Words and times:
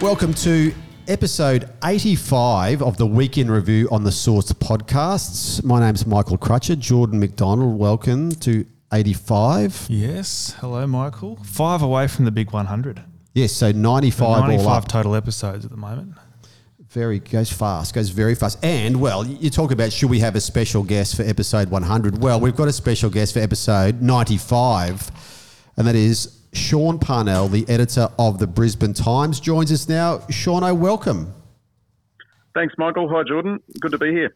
Welcome 0.00 0.32
to 0.34 0.72
episode 1.08 1.68
85 1.84 2.82
of 2.82 2.96
the 2.96 3.06
Week 3.06 3.36
In 3.36 3.50
Review 3.50 3.86
on 3.90 4.02
the 4.02 4.10
Source 4.10 4.50
podcasts. 4.52 5.62
My 5.62 5.78
name's 5.78 6.06
Michael 6.06 6.38
Crutcher. 6.38 6.78
Jordan 6.78 7.20
McDonald, 7.20 7.78
welcome 7.78 8.30
to 8.36 8.64
85. 8.94 9.88
Yes. 9.90 10.56
Hello, 10.58 10.86
Michael. 10.86 11.36
Five 11.44 11.82
away 11.82 12.08
from 12.08 12.24
the 12.24 12.30
big 12.30 12.50
100. 12.50 13.02
Yes, 13.34 13.52
so 13.52 13.72
95, 13.72 14.26
all 14.26 14.40
95 14.40 14.66
up. 14.66 14.88
total 14.88 15.14
episodes 15.14 15.66
at 15.66 15.70
the 15.70 15.76
moment. 15.76 16.14
Very 16.88 17.18
goes 17.18 17.52
fast, 17.52 17.94
goes 17.94 18.08
very 18.08 18.34
fast. 18.34 18.58
And 18.64 19.02
well, 19.02 19.26
you 19.26 19.50
talk 19.50 19.70
about 19.70 19.92
should 19.92 20.08
we 20.08 20.20
have 20.20 20.34
a 20.34 20.40
special 20.40 20.82
guest 20.82 21.14
for 21.14 21.24
episode 21.24 21.68
100? 21.68 22.22
Well, 22.22 22.40
we've 22.40 22.56
got 22.56 22.68
a 22.68 22.72
special 22.72 23.10
guest 23.10 23.34
for 23.34 23.40
episode 23.40 24.00
95, 24.00 25.10
and 25.76 25.86
that 25.86 25.94
is 25.94 26.39
Sean 26.52 26.98
Parnell, 26.98 27.48
the 27.48 27.68
editor 27.68 28.08
of 28.18 28.38
the 28.38 28.46
Brisbane 28.46 28.94
Times, 28.94 29.40
joins 29.40 29.70
us 29.70 29.88
now. 29.88 30.26
Sean, 30.30 30.62
I 30.62 30.72
welcome. 30.72 31.32
Thanks, 32.54 32.74
Michael. 32.76 33.08
Hi, 33.08 33.22
Jordan. 33.22 33.60
Good 33.80 33.92
to 33.92 33.98
be 33.98 34.10
here. 34.10 34.34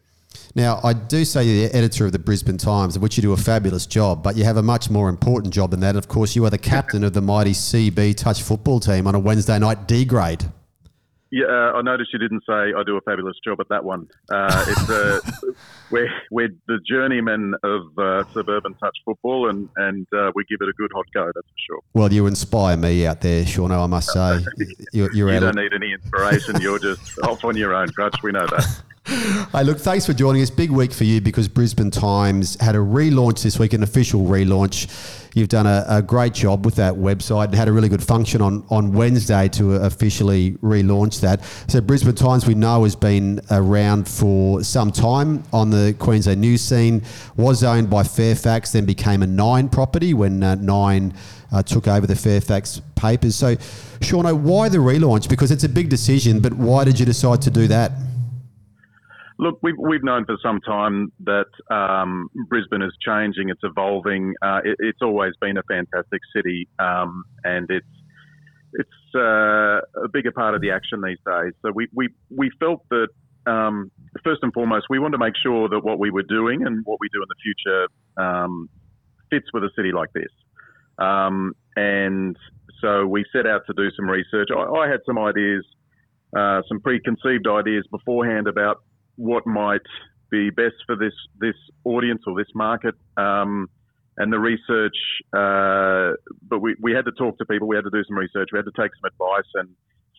Now, 0.55 0.81
I 0.83 0.93
do 0.93 1.25
say 1.25 1.45
you're 1.45 1.69
the 1.69 1.77
editor 1.77 2.07
of 2.07 2.13
the 2.13 2.19
Brisbane 2.19 2.59
Times, 2.59 2.97
of 2.97 3.03
which 3.03 3.17
you 3.17 3.23
do 3.23 3.33
a 3.33 3.37
fabulous 3.37 3.87
job, 3.87 4.23
but 4.23 4.37
you 4.37 4.45
have 4.45 4.57
a 4.57 4.63
much 4.63 4.91
more 4.91 5.09
important 5.09 5.53
job 5.53 5.71
than 5.71 5.81
that. 5.81 5.97
Of 5.97 6.09
course, 6.09 6.37
you 6.37 6.45
are 6.45 6.51
the 6.51 6.59
captain 6.59 7.03
of 7.05 7.13
the 7.13 7.21
mighty 7.21 7.53
CB 7.53 8.17
touch 8.17 8.43
football 8.43 8.81
team 8.81 9.07
on 9.07 9.15
a 9.15 9.19
Wednesday 9.19 9.59
night 9.59 9.87
D 9.87 10.05
grade. 10.05 10.45
Yeah, 11.35 11.47
uh, 11.47 11.73
I 11.73 11.83
noticed 11.83 12.13
you 12.13 12.21
didn't 12.21 12.45
say 12.47 12.53
I 12.53 12.85
do 12.87 12.97
a 12.97 13.01
fabulous 13.01 13.37
job 13.45 13.59
at 13.59 13.69
that 13.69 13.83
one. 13.85 14.07
Uh, 14.31 14.65
it's 14.69 14.89
uh, 14.89 15.19
we're 15.91 16.09
we're 16.31 16.51
the 16.69 16.79
journeymen 16.89 17.55
of 17.65 17.99
uh, 17.99 18.23
suburban 18.33 18.75
touch 18.75 18.97
football, 19.05 19.49
and 19.51 19.69
and 19.75 20.07
uh, 20.17 20.31
we 20.37 20.45
give 20.45 20.59
it 20.61 20.69
a 20.69 20.73
good 20.75 20.93
hot 20.95 21.07
go. 21.13 21.27
That's 21.35 21.49
for 21.49 21.59
sure. 21.67 21.81
Well, 21.93 22.13
you 22.13 22.29
inspire 22.29 22.77
me 22.77 23.05
out 23.05 23.21
there, 23.21 23.45
Sean. 23.45 23.73
I 23.73 23.85
must 23.89 24.13
say, 24.13 24.45
you're, 24.93 25.13
you're 25.13 25.33
You 25.33 25.41
don't 25.41 25.57
need 25.57 25.73
any 25.75 25.93
inspiration. 25.93 26.61
You're 26.61 26.79
just 26.79 27.19
off 27.25 27.45
on 27.45 27.57
your 27.57 27.75
own, 27.75 27.89
Crutch. 27.89 28.23
We 28.23 28.31
know 28.31 28.47
that. 28.47 28.83
Hey, 29.07 29.65
look, 29.65 29.79
thanks 29.79 30.07
for 30.07 30.15
joining 30.15 30.41
us. 30.41 30.49
Big 30.49 30.71
week 30.71 30.91
for 30.91 31.05
you 31.05 31.21
because 31.21 31.47
Brisbane 31.47 31.91
Times 31.91 32.59
had 32.59 32.75
a 32.75 32.79
relaunch 32.79 33.43
this 33.43 33.59
week, 33.59 33.75
an 33.75 33.83
official 33.83 34.23
relaunch. 34.23 35.31
You've 35.35 35.51
done 35.51 35.67
a, 35.67 35.85
a 35.89 36.01
great 36.01 36.33
job 36.33 36.65
with 36.65 36.77
that 36.77 36.95
website 36.95 37.47
and 37.47 37.55
had 37.55 37.69
a 37.69 37.73
really 37.73 37.91
good 37.91 38.03
function 38.03 38.41
on, 38.41 38.65
on 38.71 38.93
Wednesday 38.93 39.49
to 39.49 39.75
officially 39.75 40.53
relaunch 40.63 41.21
that. 41.21 41.45
So, 41.69 41.83
Brisbane 41.83 42.15
Times, 42.15 42.47
we 42.47 42.55
know, 42.55 42.85
has 42.85 42.97
been 42.97 43.43
around 43.51 44.09
for 44.09 44.65
some 44.65 44.91
time 44.91 45.45
on 45.53 45.69
the 45.69 45.95
Queensland 45.99 46.41
news 46.41 46.63
scene, 46.63 47.03
was 47.37 47.63
owned 47.63 47.91
by 47.91 48.05
Fairfax, 48.05 48.73
then 48.73 48.87
became 48.87 49.23
a 49.23 49.27
Nine 49.27 49.69
property 49.69 50.15
when 50.15 50.43
uh, 50.43 50.55
Nine 50.55 51.13
uh, 51.53 51.63
took 51.63 51.89
over 51.89 52.07
the 52.07 52.17
Fairfax 52.17 52.81
papers. 52.95 53.37
So, 53.37 53.57
Shauno, 54.01 54.35
why 54.35 54.71
the 54.71 54.79
relaunch? 54.79 55.29
Because 55.29 55.51
it's 55.51 55.65
a 55.65 55.69
big 55.69 55.91
decision, 55.91 56.41
but 56.41 56.55
why 56.55 56.85
did 56.85 56.99
you 56.99 57.05
decide 57.05 57.43
to 57.43 57.51
do 57.51 57.69
that? 57.69 57.93
Look, 59.39 59.59
we've, 59.63 59.75
we've 59.79 60.05
known 60.05 60.25
for 60.27 60.37
some 60.43 60.61
time 60.61 61.13
that 61.25 61.47
um, 61.71 62.29
Brisbane 62.49 62.83
is 62.83 62.93
changing, 63.05 63.49
it's 63.49 63.63
evolving. 63.65 64.35
Uh, 64.41 64.61
it, 64.65 64.77
it's 64.79 65.03
always 65.03 65.33
been 65.41 65.57
a 65.57 65.63
fantastic 65.65 66.21
city, 66.35 66.69
um, 66.79 67.25
and 67.43 67.67
it's 67.69 67.87
it's 68.75 69.15
uh, 69.15 69.79
a 70.05 70.09
bigger 70.13 70.33
part 70.33 70.55
of 70.55 70.61
the 70.61 70.71
action 70.71 71.01
these 71.01 71.19
days. 71.27 71.53
So 71.63 71.73
we 71.75 71.89
we, 71.93 72.09
we 72.31 72.51
felt 72.61 72.81
that 72.91 73.09
um, 73.47 73.91
first 74.23 74.41
and 74.43 74.53
foremost, 74.53 74.87
we 74.89 74.99
wanted 74.99 75.19
to 75.19 75.25
make 75.25 75.35
sure 75.43 75.69
that 75.69 75.81
what 75.81 75.99
we 75.99 76.11
were 76.11 76.23
doing 76.23 76.67
and 76.67 76.83
what 76.85 76.99
we 77.01 77.09
do 77.13 77.23
in 77.23 77.29
the 77.29 77.37
future 77.43 77.89
um, 78.17 78.69
fits 79.31 79.47
with 79.53 79.65
a 79.65 79.71
city 79.77 79.93
like 79.93 80.13
this. 80.13 80.31
Um, 80.99 81.55
and 81.77 82.37
so 82.81 83.07
we 83.07 83.25
set 83.33 83.47
out 83.47 83.63
to 83.67 83.75
do 83.75 83.91
some 83.97 84.09
research. 84.09 84.49
I, 84.57 84.63
I 84.63 84.89
had 84.89 85.01
some 85.07 85.19
ideas, 85.19 85.65
uh, 86.37 86.63
some 86.69 86.81
preconceived 86.81 87.47
ideas 87.49 87.85
beforehand 87.91 88.47
about 88.47 88.83
what 89.17 89.47
might 89.47 89.87
be 90.31 90.51
best 90.51 90.75
for 90.87 90.97
this 90.97 91.15
this 91.41 91.57
audience 91.85 92.23
or 92.27 92.37
this 92.37 92.53
market. 92.55 92.95
Um, 93.17 93.69
and 94.17 94.33
the 94.33 94.39
research, 94.39 94.97
uh, 95.37 96.15
but 96.49 96.61
we, 96.61 96.77
we 96.81 96.93
had 96.93 97.05
to 97.05 97.11
talk 97.19 97.37
to 97.39 97.45
people, 97.45 97.67
we 97.67 97.75
had 97.75 97.83
to 97.83 97.91
do 97.91 98.05
some 98.07 98.17
research, 98.17 98.51
we 98.53 98.59
had 98.59 98.65
to 98.65 98.81
take 98.81 98.93
some 98.95 99.11
advice 99.11 99.51
and 99.55 99.69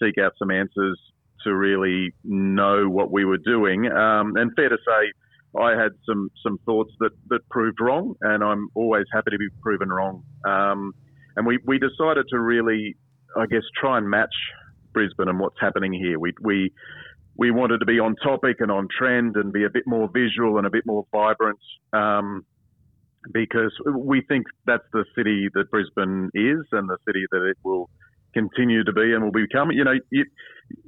seek 0.01 0.17
out 0.22 0.33
some 0.38 0.51
answers 0.51 1.00
to 1.45 1.56
really 1.56 2.13
know 2.25 2.89
what 2.89 3.09
we 3.09 3.23
were 3.23 3.38
doing. 3.38 3.89
Um, 3.89 4.35
and 4.35 4.51
fair 4.56 4.67
to 4.67 4.78
say, 4.85 5.12
I 5.57 5.81
had 5.81 5.94
some 6.06 6.29
some 6.44 6.59
thoughts 6.66 6.91
that, 7.00 7.12
that 7.29 7.47
proved 7.50 7.79
wrong, 7.79 8.16
and 8.22 8.44
I'm 8.44 8.67
always 8.75 9.06
happy 9.13 9.31
to 9.31 9.38
be 9.38 9.47
proven 9.62 9.89
wrong. 9.89 10.23
Um, 10.45 10.94
and 11.38 11.45
we, 11.45 11.59
we 11.66 11.79
decided 11.79 12.25
to 12.29 12.39
really, 12.39 12.97
I 13.38 13.45
guess, 13.45 13.63
try 13.79 13.97
and 13.97 14.09
match 14.09 14.33
Brisbane 14.94 15.29
and 15.29 15.39
what's 15.39 15.56
happening 15.62 15.94
here. 15.94 16.19
We 16.19 16.33
we 16.41 16.73
we 17.38 17.51
wanted 17.51 17.79
to 17.79 17.85
be 17.85 18.00
on 18.00 18.16
topic 18.16 18.57
and 18.59 18.72
on 18.72 18.88
trend 18.97 19.35
and 19.35 19.51
be 19.51 19.66
a 19.66 19.69
bit 19.69 19.84
more 19.85 20.09
visual 20.13 20.57
and 20.57 20.66
a 20.66 20.69
bit 20.69 20.85
more 20.85 21.06
vibrant. 21.12 21.59
Um, 21.94 22.46
because 23.34 23.73
we 23.91 24.22
think 24.22 24.46
that's 24.66 24.85
the 24.94 25.03
city 25.16 25.50
that 25.56 25.72
Brisbane 25.72 26.29
is 26.34 26.63
and 26.72 26.88
the 26.88 26.97
city 27.07 27.25
that 27.31 27.44
it 27.44 27.57
will 27.63 27.90
continue 28.34 28.84
to 28.84 28.94
be 28.94 29.13
and 29.13 29.24
will 29.24 29.31
become. 29.31 29.72
You 29.72 29.84
know, 29.84 29.95
you, 30.12 30.25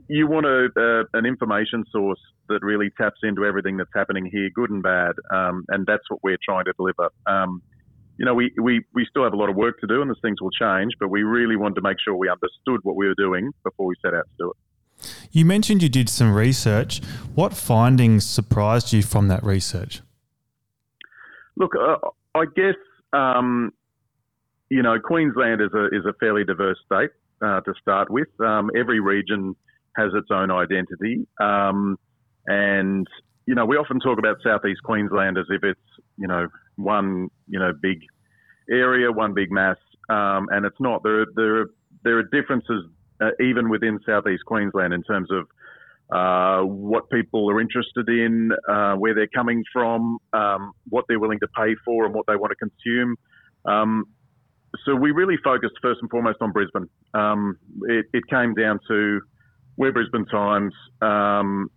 you 0.08 0.28
want 0.28 0.46
a, 0.46 0.70
uh, 0.78 1.18
an 1.18 1.26
information 1.26 1.84
source 1.92 2.20
that 2.50 2.60
really 2.62 2.90
taps 2.98 3.20
into 3.24 3.44
everything 3.46 3.78
that's 3.78 3.90
happening 3.96 4.30
here, 4.32 4.50
good 4.54 4.70
and 4.70 4.84
bad, 4.84 5.14
um, 5.34 5.66
and 5.70 5.86
that's 5.86 6.04
what 6.10 6.20
we're 6.24 6.38
trying 6.44 6.66
to 6.66 6.74
deliver. 6.78 7.10
Um, 7.26 7.62
you 8.18 8.26
know, 8.26 8.34
we, 8.34 8.52
we, 8.62 8.82
we 8.94 9.06
still 9.10 9.24
have 9.24 9.34
a 9.34 9.38
lot 9.38 9.50
of 9.50 9.56
work 9.56 9.80
to 9.80 9.88
do 9.88 10.02
and 10.02 10.10
these 10.10 10.22
things 10.22 10.42
will 10.42 10.52
change, 10.52 10.94
but 11.00 11.10
we 11.10 11.24
really 11.24 11.56
wanted 11.56 11.76
to 11.76 11.82
make 11.82 11.98
sure 12.04 12.16
we 12.16 12.30
understood 12.30 12.80
what 12.84 12.96
we 12.96 13.08
were 13.08 13.16
doing 13.16 13.52
before 13.64 13.86
we 13.86 13.96
set 14.04 14.14
out 14.14 14.24
to 14.24 14.44
do 14.46 14.50
it. 14.52 14.67
You 15.32 15.46
mentioned 15.46 15.84
you 15.84 15.90
did 15.90 16.10
some 16.10 16.34
research. 16.34 17.02
What 17.36 17.54
findings 17.54 18.26
surprised 18.26 18.94
you 18.94 19.04
from 19.04 19.28
that 19.28 19.44
research? 19.44 20.02
Look, 21.56 21.74
uh, 21.76 21.98
I 22.36 22.46
guess 22.56 22.76
um, 23.14 23.74
you 24.70 24.82
know 24.82 25.00
Queensland 25.00 25.62
is 25.62 25.74
a 25.74 25.86
is 25.88 26.06
a 26.06 26.14
fairly 26.20 26.44
diverse 26.44 26.78
state 26.86 27.10
uh, 27.42 27.62
to 27.62 27.74
start 27.82 28.10
with. 28.10 28.28
Um, 28.40 28.70
every 28.76 29.00
region 29.00 29.56
has 29.96 30.12
its 30.14 30.28
own 30.32 30.52
identity, 30.52 31.26
um, 31.40 31.98
and 32.46 33.08
you 33.46 33.56
know 33.56 33.66
we 33.66 33.76
often 33.76 34.00
talk 34.00 34.20
about 34.20 34.38
Southeast 34.44 34.84
Queensland 34.84 35.38
as 35.38 35.46
if 35.50 35.64
it's 35.64 35.80
you 36.18 36.28
know 36.28 36.48
one 36.76 37.30
you 37.48 37.60
know 37.60 37.74
big 37.82 38.02
area, 38.70 39.12
one 39.12 39.34
big 39.34 39.52
mass, 39.52 39.78
um, 40.10 40.48
and 40.52 40.66
it's 40.66 40.80
not. 40.80 41.02
There 41.04 41.26
there 41.36 41.66
there 42.04 42.18
are 42.18 42.24
differences 42.24 42.84
uh, 43.22 43.32
even 43.40 43.70
within 43.70 44.00
Southeast 44.06 44.44
Queensland 44.46 44.94
in 44.94 45.04
terms 45.04 45.30
of 45.32 45.48
uh, 46.10 46.66
what 46.66 47.10
people 47.10 47.50
are 47.52 47.60
interested 47.60 48.08
in, 48.08 48.52
uh, 48.70 48.94
where 48.94 49.14
they're 49.14 49.28
coming 49.28 49.64
from, 49.74 50.18
um, 50.34 50.72
what 50.88 51.06
they're 51.08 51.20
willing 51.20 51.40
to 51.40 51.48
pay 51.50 51.76
for, 51.84 52.06
and 52.06 52.14
what 52.14 52.26
they 52.28 52.36
want 52.36 52.52
to 52.52 52.56
consume. 52.56 53.16
Um, 53.66 54.06
so 54.86 54.96
we 54.96 55.12
really 55.12 55.38
focused 55.44 55.76
first 55.82 56.00
and 56.02 56.10
foremost 56.10 56.38
on 56.42 56.52
Brisbane. 56.52 56.90
Um, 57.14 57.58
it, 57.84 58.06
it, 58.14 58.24
came 58.30 58.54
down 58.54 58.80
to 58.88 59.22
we're 59.76 59.92
Brisbane 59.92 60.26
Times. 60.26 60.74
Um, 61.02 61.70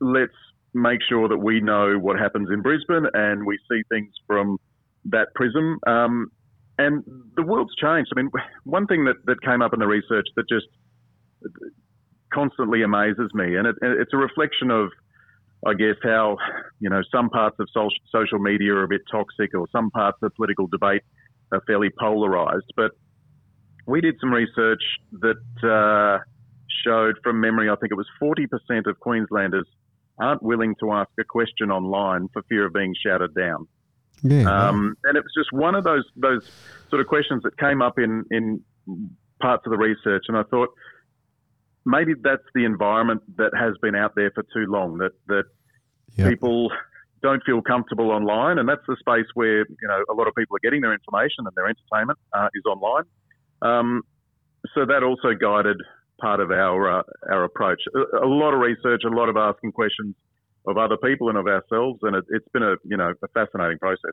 let's 0.00 0.32
make 0.74 1.00
sure 1.08 1.28
that 1.28 1.38
we 1.38 1.60
know 1.60 1.98
what 1.98 2.18
happens 2.18 2.48
in 2.52 2.62
Brisbane 2.62 3.06
and 3.14 3.46
we 3.46 3.58
see 3.70 3.82
things 3.88 4.10
from 4.26 4.58
that 5.06 5.28
prism. 5.34 5.78
Um, 5.86 6.30
and 6.78 7.04
the 7.36 7.42
world's 7.42 7.74
changed. 7.76 8.10
I 8.14 8.20
mean, 8.20 8.30
one 8.64 8.86
thing 8.86 9.04
that, 9.04 9.16
that 9.26 9.40
came 9.42 9.62
up 9.62 9.72
in 9.72 9.80
the 9.80 9.86
research 9.86 10.26
that 10.36 10.48
just 10.48 10.66
constantly 12.32 12.82
amazes 12.82 13.30
me, 13.34 13.56
and 13.56 13.66
it, 13.66 13.76
it's 13.82 14.12
a 14.12 14.18
reflection 14.18 14.70
of, 14.70 14.90
I 15.66 15.74
guess, 15.74 15.96
how 16.02 16.36
you 16.80 16.90
know 16.90 17.02
some 17.10 17.30
parts 17.30 17.56
of 17.60 17.68
social 17.72 18.38
media 18.38 18.74
are 18.74 18.84
a 18.84 18.88
bit 18.88 19.02
toxic, 19.10 19.54
or 19.54 19.66
some 19.72 19.90
parts 19.90 20.18
of 20.22 20.34
political 20.34 20.66
debate 20.66 21.02
are 21.52 21.62
fairly 21.66 21.90
polarized. 21.98 22.72
But 22.76 22.92
we 23.86 24.00
did 24.00 24.16
some 24.20 24.32
research 24.32 24.82
that 25.20 25.36
uh, 25.62 26.22
showed, 26.84 27.16
from 27.22 27.40
memory, 27.40 27.70
I 27.70 27.76
think 27.76 27.92
it 27.92 27.96
was 27.96 28.08
40% 28.20 28.86
of 28.86 28.98
Queenslanders 29.00 29.66
aren't 30.18 30.42
willing 30.42 30.74
to 30.80 30.92
ask 30.92 31.10
a 31.20 31.24
question 31.24 31.70
online 31.70 32.28
for 32.32 32.42
fear 32.48 32.66
of 32.66 32.72
being 32.72 32.94
shouted 33.04 33.34
down. 33.34 33.68
Yeah, 34.22 34.68
um, 34.68 34.96
and 35.04 35.16
it 35.16 35.22
was 35.22 35.32
just 35.36 35.52
one 35.52 35.74
of 35.74 35.84
those 35.84 36.04
those 36.16 36.48
sort 36.90 37.00
of 37.00 37.06
questions 37.06 37.42
that 37.42 37.58
came 37.58 37.82
up 37.82 37.98
in 37.98 38.24
in 38.30 38.62
parts 39.40 39.64
of 39.66 39.70
the 39.70 39.78
research, 39.78 40.24
and 40.28 40.36
I 40.36 40.42
thought 40.44 40.70
maybe 41.84 42.14
that's 42.20 42.42
the 42.54 42.64
environment 42.64 43.22
that 43.36 43.52
has 43.58 43.74
been 43.82 43.94
out 43.94 44.14
there 44.16 44.30
for 44.34 44.42
too 44.42 44.70
long. 44.70 44.98
That 44.98 45.12
that 45.28 45.44
yep. 46.16 46.28
people 46.30 46.70
don't 47.22 47.42
feel 47.44 47.62
comfortable 47.62 48.10
online, 48.10 48.58
and 48.58 48.68
that's 48.68 48.86
the 48.88 48.96
space 48.98 49.26
where 49.34 49.58
you 49.58 49.88
know 49.88 50.04
a 50.10 50.14
lot 50.14 50.28
of 50.28 50.34
people 50.34 50.56
are 50.56 50.64
getting 50.64 50.80
their 50.80 50.92
information 50.94 51.46
and 51.46 51.54
their 51.54 51.66
entertainment 51.66 52.18
uh, 52.32 52.48
is 52.54 52.64
online. 52.66 53.04
Um, 53.62 54.02
so 54.74 54.84
that 54.86 55.02
also 55.02 55.34
guided 55.38 55.76
part 56.20 56.40
of 56.40 56.50
our 56.50 57.00
uh, 57.00 57.02
our 57.30 57.44
approach. 57.44 57.80
A, 57.94 58.24
a, 58.24 58.28
lot 58.28 58.54
of 58.54 58.60
research, 58.60 59.02
a 59.04 59.08
lot 59.08 59.28
of 59.28 59.36
asking 59.36 59.72
questions 59.72 60.14
of 60.66 60.76
other 60.76 60.96
people 60.96 61.28
and 61.28 61.38
of 61.38 61.46
ourselves, 61.46 62.00
and 62.02 62.16
it, 62.16 62.24
has 62.32 62.42
been 62.52 62.62
a 62.62 62.76
you 62.84 62.96
know 62.96 63.14
a 63.22 63.28
fascinating 63.28 63.78
process. 63.78 64.12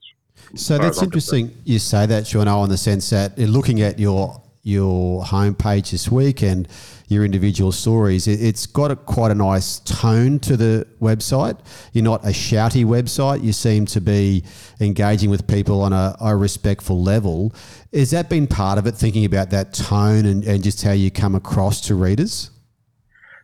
So 0.56 0.78
that's 0.78 1.02
interesting. 1.02 1.56
You 1.64 1.80
say 1.80 2.06
that, 2.06 2.28
Sean, 2.28 2.48
O 2.48 2.64
in 2.64 2.70
the 2.70 2.78
sense 2.78 3.10
that 3.10 3.38
looking 3.38 3.82
at 3.82 4.00
your 4.00 4.42
your 4.66 5.24
homepage 5.24 5.92
this 5.92 6.10
week 6.10 6.42
and 6.42 6.68
your 7.10 7.26
individual 7.26 7.72
stories, 7.72 8.28
it, 8.28 8.42
it's 8.42 8.66
got 8.66 8.92
a, 8.92 8.96
quite 8.96 9.30
a 9.30 9.36
nice 9.36 9.80
tone 9.80 10.40
to 10.40 10.56
the 10.56 10.88
website. 11.02 11.60
You're 11.92 12.06
not 12.06 12.24
a 12.24 12.30
shouty 12.30 12.86
website. 12.86 13.44
You 13.44 13.52
seem 13.52 13.86
to 13.88 14.00
be 14.00 14.44
engaging 14.80 15.30
with 15.30 15.46
people 15.48 15.82
on 15.82 15.92
a, 15.92 16.16
a 16.22 16.36
respectful 16.36 17.02
level. 17.02 17.54
Has 17.94 18.12
that 18.12 18.30
been 18.30 18.48
part 18.48 18.78
of 18.78 18.88
it, 18.88 18.94
thinking 18.94 19.26
about 19.26 19.50
that 19.50 19.74
tone 19.74 20.26
and, 20.26 20.44
and 20.46 20.64
just 20.64 20.82
how 20.82 20.94
you 20.94 21.12
come 21.12 21.36
across 21.36 21.82
to 21.82 21.96
readers? 21.96 22.50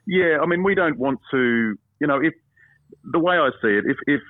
Yeah, 0.07 0.39
I 0.41 0.45
mean, 0.45 0.63
we 0.63 0.73
don't 0.73 0.97
want 0.97 1.19
to, 1.31 1.77
you 1.99 2.07
know, 2.07 2.19
if 2.21 2.33
the 3.03 3.19
way 3.19 3.35
I 3.35 3.49
see 3.61 3.69
it, 3.69 3.85
if 3.85 3.97
if 4.07 4.21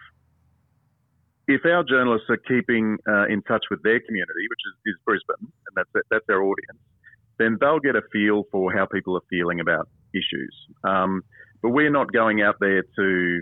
if 1.48 1.66
our 1.66 1.84
journalists 1.84 2.28
are 2.30 2.38
keeping 2.38 2.98
uh, 3.08 3.26
in 3.26 3.42
touch 3.42 3.66
with 3.72 3.82
their 3.84 4.00
community, 4.00 4.46
which 4.50 4.60
is, 4.68 4.94
is 4.94 4.96
Brisbane, 5.06 5.52
and 5.68 5.74
that's 5.76 6.06
that's 6.10 6.26
their 6.28 6.44
audience, 6.44 6.80
then 7.38 7.58
they'll 7.60 7.80
get 7.80 7.96
a 7.96 8.02
feel 8.12 8.44
for 8.52 8.72
how 8.72 8.86
people 8.86 9.16
are 9.16 9.26
feeling 9.30 9.60
about 9.60 9.88
issues. 10.14 10.56
Um, 10.84 11.24
but 11.62 11.70
we're 11.70 11.92
not 11.92 12.12
going 12.12 12.42
out 12.42 12.56
there 12.60 12.84
to 12.84 13.42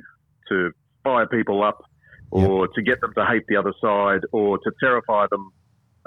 to 0.49 0.71
fire 1.03 1.27
people 1.27 1.63
up 1.63 1.83
or 2.31 2.65
yep. 2.65 2.73
to 2.75 2.81
get 2.81 3.01
them 3.01 3.13
to 3.17 3.25
hate 3.25 3.43
the 3.47 3.57
other 3.57 3.73
side 3.81 4.21
or 4.31 4.57
to 4.57 4.71
terrify 4.79 5.25
them 5.29 5.51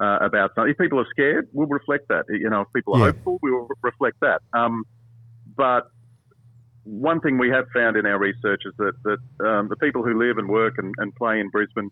uh, 0.01 0.19
about 0.21 0.51
something. 0.55 0.71
If 0.71 0.79
people 0.79 1.01
are 1.01 1.06
scared, 1.11 1.49
we'll 1.53 1.69
reflect 1.69 2.09
that. 2.09 2.25
You 2.29 2.51
know, 2.51 2.63
if 2.63 2.69
people 2.75 2.95
are 2.95 2.99
yeah. 2.99 3.13
hopeful, 3.13 3.39
we 3.43 3.51
will 3.51 3.69
reflect 3.83 4.19
that. 4.21 4.41
Um, 4.53 4.85
but 5.56 5.91
one 6.91 7.21
thing 7.21 7.39
we 7.39 7.51
have 7.51 7.67
found 7.73 7.97
in 7.97 8.05
our 8.05 8.19
research 8.19 8.63
is 8.67 8.75
that, 8.79 8.93
that 9.05 9.47
um, 9.47 9.69
the 9.69 9.77
people 9.77 10.03
who 10.03 10.19
live 10.19 10.39
and 10.39 10.49
work 10.49 10.75
and, 10.79 10.93
and 10.99 11.15
play 11.15 11.39
in 11.39 11.49
Brisbane, 11.49 11.91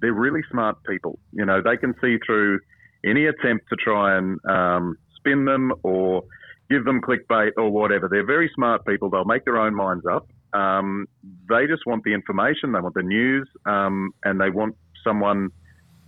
they're 0.00 0.12
really 0.12 0.40
smart 0.50 0.76
people. 0.84 1.18
You 1.32 1.44
know, 1.44 1.62
they 1.62 1.76
can 1.76 1.94
see 2.00 2.18
through 2.26 2.58
any 3.04 3.26
attempt 3.26 3.66
to 3.70 3.76
try 3.76 4.18
and 4.18 4.38
um, 4.44 4.96
spin 5.16 5.44
them 5.44 5.72
or 5.84 6.22
give 6.68 6.84
them 6.84 7.00
clickbait 7.00 7.52
or 7.56 7.70
whatever. 7.70 8.08
They're 8.10 8.26
very 8.26 8.50
smart 8.54 8.84
people. 8.84 9.08
They'll 9.08 9.24
make 9.24 9.44
their 9.44 9.58
own 9.58 9.74
minds 9.74 10.04
up. 10.10 10.26
Um, 10.52 11.06
they 11.48 11.66
just 11.68 11.86
want 11.86 12.02
the 12.02 12.12
information, 12.12 12.72
they 12.72 12.80
want 12.80 12.94
the 12.94 13.02
news, 13.02 13.48
um, 13.66 14.10
and 14.24 14.40
they 14.40 14.50
want 14.50 14.74
someone 15.04 15.50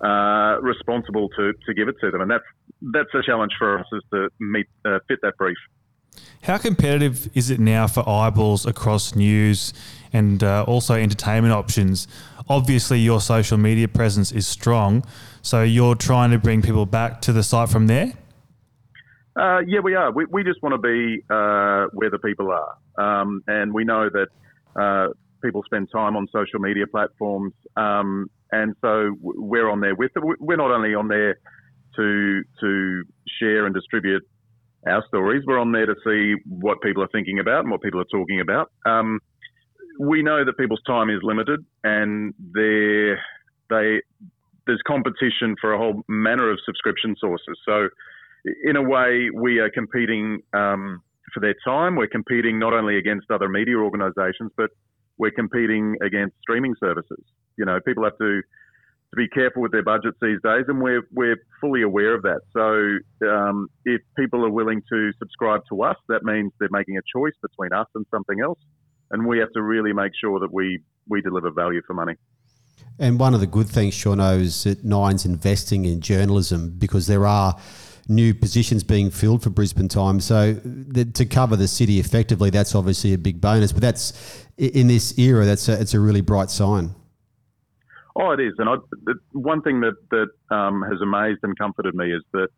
uh, 0.05 0.61
responsible 0.61 1.29
to, 1.37 1.53
to 1.65 1.75
give 1.75 1.87
it 1.87 1.95
to 2.01 2.11
them. 2.11 2.23
And 2.23 2.31
that's 2.31 2.45
that's 2.93 3.15
a 3.15 3.23
challenge 3.23 3.53
for 3.57 3.79
us 3.79 3.87
is 3.93 4.03
to 4.13 4.29
meet 4.41 4.67
uh, 4.85 4.99
fit 5.07 5.21
that 5.23 5.37
brief. 5.39 5.57
How 6.43 6.59
competitive 6.59 7.31
is 7.37 7.51
it 7.51 7.61
now 7.61 7.87
for 7.87 8.09
eyeballs 8.09 8.67
across 8.67 9.15
news 9.15 9.73
and 10.13 10.43
uh, 10.43 10.65
also 10.67 10.95
entertainment 10.95 11.55
options? 11.55 12.09
Obviously, 12.49 12.99
your 12.99 13.21
social 13.21 13.57
media 13.57 13.87
presence 13.87 14.33
is 14.33 14.47
strong, 14.47 15.05
so 15.41 15.63
you're 15.63 15.95
trying 15.95 16.33
to 16.33 16.39
bring 16.39 16.61
people 16.61 16.85
back 16.85 17.21
to 17.23 17.33
the 17.33 17.45
site 17.45 17.69
from 17.69 17.87
there. 17.87 18.15
Uh, 19.37 19.61
yeah, 19.61 19.79
we 19.81 19.95
are. 19.95 20.11
We, 20.11 20.27
we 20.27 20.43
just 20.43 20.61
want 20.63 20.75
to 20.75 20.79
be 20.79 21.23
uh, 21.31 21.87
where 21.93 22.11
the 22.11 22.19
people 22.19 22.51
are, 22.51 22.77
um, 23.01 23.43
and 23.47 23.73
we 23.73 23.85
know 23.85 24.11
that 24.11 24.29
uh, 24.75 25.13
people 25.43 25.63
spend 25.65 25.91
time 25.93 26.17
on 26.17 26.27
social 26.33 26.59
media 26.59 26.87
platforms, 26.87 27.55
um, 27.77 28.29
and 28.51 28.75
so 28.81 29.17
we're 29.21 29.71
on 29.71 29.81
there 29.81 29.95
with 29.95 30.13
them. 30.13 30.25
We're 30.41 30.57
not 30.57 30.73
only 30.73 30.95
on 30.95 31.07
there 31.07 31.39
to 31.97 32.43
to 32.61 33.05
share 33.39 33.65
and 33.65 33.75
distribute 33.75 34.27
our 34.87 35.05
stories. 35.09 35.43
We're 35.47 35.61
on 35.61 35.73
there 35.73 35.87
to 35.87 35.95
see 36.05 36.35
what 36.49 36.81
people 36.83 37.03
are 37.03 37.09
thinking 37.13 37.39
about 37.39 37.61
and 37.61 37.71
what 37.71 37.83
people 37.83 38.01
are 38.01 38.11
talking 38.13 38.41
about. 38.41 38.71
Um, 38.87 39.21
we 40.01 40.23
know 40.23 40.45
that 40.45 40.57
people's 40.57 40.83
time 40.87 41.11
is 41.11 41.21
limited, 41.23 41.65
and 41.85 42.35
they 42.55 43.15
there's 44.67 44.83
competition 44.87 45.57
for 45.61 45.73
a 45.73 45.79
whole 45.79 46.03
manner 46.09 46.51
of 46.51 46.59
subscription 46.65 47.17
sources. 47.19 47.59
So, 47.65 47.89
in 48.65 48.77
a 48.77 48.83
way, 48.83 49.29
we 49.35 49.59
are 49.59 49.71
competing 49.71 50.41
um, 50.53 51.03
for 51.33 51.41
their 51.41 51.55
time. 51.65 51.97
We're 51.97 52.09
competing 52.09 52.59
not 52.59 52.73
only 52.73 52.99
against 52.99 53.31
other 53.31 53.49
media 53.49 53.77
organisations, 53.77 54.53
but 54.57 54.71
we're 55.19 55.31
competing 55.31 55.97
against 56.05 56.35
streaming 56.43 56.75
services. 56.81 57.25
You 57.57 57.65
know, 57.65 57.79
people 57.85 58.05
have 58.05 58.19
to 58.19 58.43
to 59.13 59.17
be 59.17 59.29
careful 59.29 59.61
with 59.61 59.73
their 59.73 59.83
budgets 59.83 60.17
these 60.23 60.39
days, 60.43 60.65
and 60.69 60.81
we're 60.81 61.03
we're 61.13 61.37
fully 61.61 61.83
aware 61.83 62.15
of 62.15 62.23
that. 62.23 62.41
So 62.53 63.29
um, 63.29 63.69
if 63.85 64.01
people 64.17 64.45
are 64.45 64.51
willing 64.51 64.83
to 64.91 65.13
subscribe 65.19 65.63
to 65.69 65.83
us, 65.83 65.97
that 66.09 66.25
means 66.25 66.53
they're 66.59 66.69
making 66.71 66.97
a 66.97 67.03
choice 67.15 67.35
between 67.43 67.73
us 67.73 67.87
and 67.95 68.07
something 68.11 68.41
else, 68.41 68.59
and 69.11 69.27
we 69.27 69.39
have 69.39 69.53
to 69.53 69.63
really 69.63 69.93
make 69.93 70.13
sure 70.19 70.41
that 70.41 70.53
we 70.53 70.81
we 71.09 71.21
deliver 71.21 71.51
value 71.51 71.83
for 71.87 71.95
money. 71.95 72.15
And 72.99 73.19
one 73.19 73.35
of 73.35 73.41
the 73.41 73.47
good 73.47 73.69
things, 73.69 73.95
Seano, 73.95 74.41
is 74.41 74.65
that 74.65 74.85
Nine's 74.85 75.25
investing 75.27 75.85
in 75.85 76.01
journalism 76.01 76.75
because 76.79 77.07
there 77.07 77.27
are 77.27 77.57
new 78.09 78.35
positions 78.35 78.83
being 78.83 79.11
filled 79.11 79.43
for 79.43 79.51
Brisbane 79.51 79.89
Times. 79.89 80.25
So 80.25 80.55
the, 80.55 81.05
to 81.05 81.25
cover 81.25 81.57
the 81.57 81.69
city 81.69 82.01
effectively, 82.01 82.51
that's 82.51 82.75
obviously 82.75 83.13
a 83.13 83.19
big 83.19 83.41
bonus. 83.41 83.73
But 83.73 83.83
that's 83.83 84.47
in 84.57 84.89
this 84.89 85.19
era, 85.19 85.45
that's 85.45 85.69
a, 85.69 85.81
it's 85.81 85.95
a 85.95 86.01
really 86.01 86.21
bright 86.21 86.51
sign. 86.51 86.95
Oh, 88.15 88.33
it 88.33 88.41
is. 88.41 88.53
And 88.59 88.69
I, 88.69 88.77
the, 89.05 89.15
one 89.33 89.63
thing 89.63 89.81
that, 89.81 89.95
that 90.11 90.55
um, 90.55 90.83
has 90.83 91.01
amazed 91.01 91.41
and 91.43 91.59
comforted 91.59 91.95
me 91.95 92.13
is 92.13 92.23
that 92.33 92.49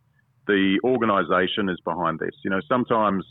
the 0.46 0.80
organisation 0.84 1.68
is 1.68 1.78
behind 1.84 2.18
this. 2.18 2.34
You 2.44 2.50
know, 2.50 2.60
sometimes 2.68 3.24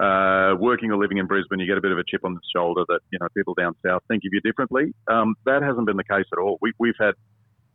uh, 0.00 0.54
working 0.58 0.90
or 0.92 0.98
living 0.98 1.18
in 1.18 1.26
Brisbane, 1.26 1.58
you 1.58 1.66
get 1.66 1.78
a 1.78 1.80
bit 1.80 1.92
of 1.92 1.98
a 1.98 2.04
chip 2.08 2.24
on 2.24 2.34
the 2.34 2.40
shoulder 2.54 2.84
that 2.88 3.00
you 3.10 3.18
know 3.20 3.26
people 3.36 3.54
down 3.54 3.74
south 3.84 4.02
think 4.08 4.22
of 4.24 4.30
you 4.32 4.40
differently. 4.40 4.94
Um, 5.10 5.34
that 5.44 5.62
hasn't 5.62 5.86
been 5.86 5.96
the 5.96 6.04
case 6.04 6.26
at 6.32 6.38
all. 6.38 6.58
We, 6.60 6.72
have 6.88 7.06
had 7.06 7.14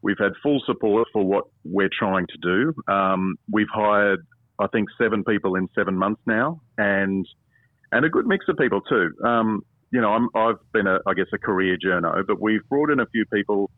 we've 0.01 0.18
had 0.19 0.31
full 0.41 0.62
support 0.65 1.07
for 1.12 1.25
what 1.25 1.45
we're 1.63 1.89
trying 1.91 2.27
to 2.27 2.38
do. 2.41 2.91
Um, 2.91 3.36
we've 3.51 3.68
hired, 3.74 4.25
I 4.59 4.68
think, 4.68 4.89
seven 4.97 5.24
people 5.24 5.56
in 5.56 5.68
seven 5.75 5.97
months 5.97 6.21
now, 6.25 6.62
and 6.77 7.27
and 7.91 8.06
a 8.06 8.09
good 8.09 8.25
mix 8.25 8.45
of 8.47 8.57
people 8.57 8.81
too. 8.81 9.12
Um, 9.25 9.63
you 9.93 10.01
know, 10.01 10.27
i 10.33 10.47
have 10.47 10.57
been, 10.73 10.87
a, 10.87 10.97
I 11.05 11.13
guess, 11.13 11.27
a 11.33 11.37
career 11.37 11.77
journo, 11.77 12.25
but 12.25 12.41
we've 12.41 12.67
brought 12.67 12.89
in 12.89 12.99
a 12.99 13.05
few 13.05 13.25
people 13.31 13.69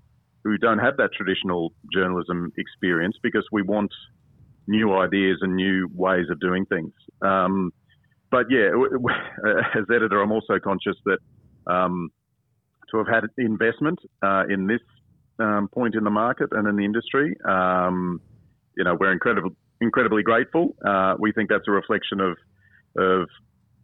who 0.45 0.57
don't 0.57 0.79
have 0.79 0.95
that 0.95 1.09
traditional 1.11 1.73
journalism 1.93 2.53
experience 2.57 3.17
because 3.21 3.45
we 3.51 3.61
want 3.61 3.91
new 4.65 4.95
ideas 4.95 5.39
and 5.41 5.55
new 5.55 5.89
ways 5.93 6.27
of 6.31 6.39
doing 6.39 6.65
things. 6.67 6.93
Um, 7.21 7.73
but 8.31 8.45
yeah, 8.49 8.69
as 9.75 9.83
editor, 9.93 10.21
I'm 10.21 10.31
also 10.31 10.57
conscious 10.57 10.95
that 11.05 11.17
um, 11.67 12.09
to 12.91 12.97
have 12.97 13.07
had 13.07 13.25
investment 13.37 13.99
uh, 14.23 14.43
in 14.49 14.67
this 14.67 14.81
um, 15.39 15.67
point 15.67 15.95
in 15.95 16.05
the 16.05 16.09
market 16.09 16.49
and 16.53 16.65
in 16.65 16.77
the 16.77 16.85
industry, 16.85 17.35
um, 17.45 18.21
you 18.77 18.85
know, 18.85 18.95
we're 18.97 19.11
incredibly 19.11 19.51
incredibly 19.81 20.23
grateful. 20.23 20.75
Uh, 20.85 21.15
we 21.19 21.33
think 21.33 21.49
that's 21.49 21.67
a 21.67 21.71
reflection 21.71 22.21
of 22.21 22.37
of 22.97 23.27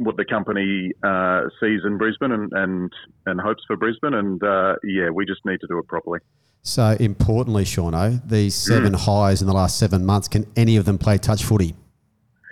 what 0.04 0.18
the 0.18 0.26
company 0.26 0.92
uh, 1.04 1.44
sees 1.60 1.82
in 1.86 1.98
Brisbane 1.98 2.32
and, 2.32 2.52
and, 2.54 2.94
and 3.26 3.40
hopes 3.40 3.64
for 3.68 3.78
Brisbane. 3.78 4.14
And 4.14 4.44
uh, 4.44 4.76
yeah, 4.84 5.10
we 5.10 5.26
just 5.26 5.46
need 5.46 5.60
to 5.62 5.68
do 5.68 5.78
it 5.78 5.88
properly. 5.88 6.20
So 6.64 6.96
importantly, 7.00 7.64
Seano, 7.64 8.22
these 8.28 8.56
seven 8.56 8.94
mm. 8.94 9.00
hires 9.00 9.42
in 9.42 9.48
the 9.48 9.54
last 9.54 9.80
seven 9.80 10.06
months, 10.06 10.28
can 10.28 10.46
any 10.56 10.78
of 10.78 10.86
them 10.86 10.98
play 10.98 11.18
touch 11.18 11.44
footy? 11.44 11.76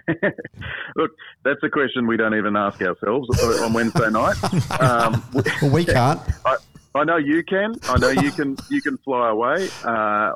Look, 0.95 1.11
that's 1.43 1.61
a 1.63 1.69
question 1.69 2.07
we 2.07 2.17
don't 2.17 2.33
even 2.33 2.55
ask 2.55 2.81
ourselves 2.81 3.29
on 3.61 3.73
Wednesday 3.73 4.09
night. 4.09 4.35
Um, 4.79 5.21
well, 5.33 5.71
we 5.71 5.83
can't. 5.83 6.21
I, 6.45 6.55
I, 6.95 7.03
know 7.03 7.17
you 7.17 7.43
can. 7.43 7.75
I 7.83 7.97
know 7.97 8.09
you 8.09 8.31
can. 8.31 8.55
You 8.69 8.81
can 8.81 8.97
fly 8.99 9.29
away. 9.29 9.67
Uh, 9.83 10.31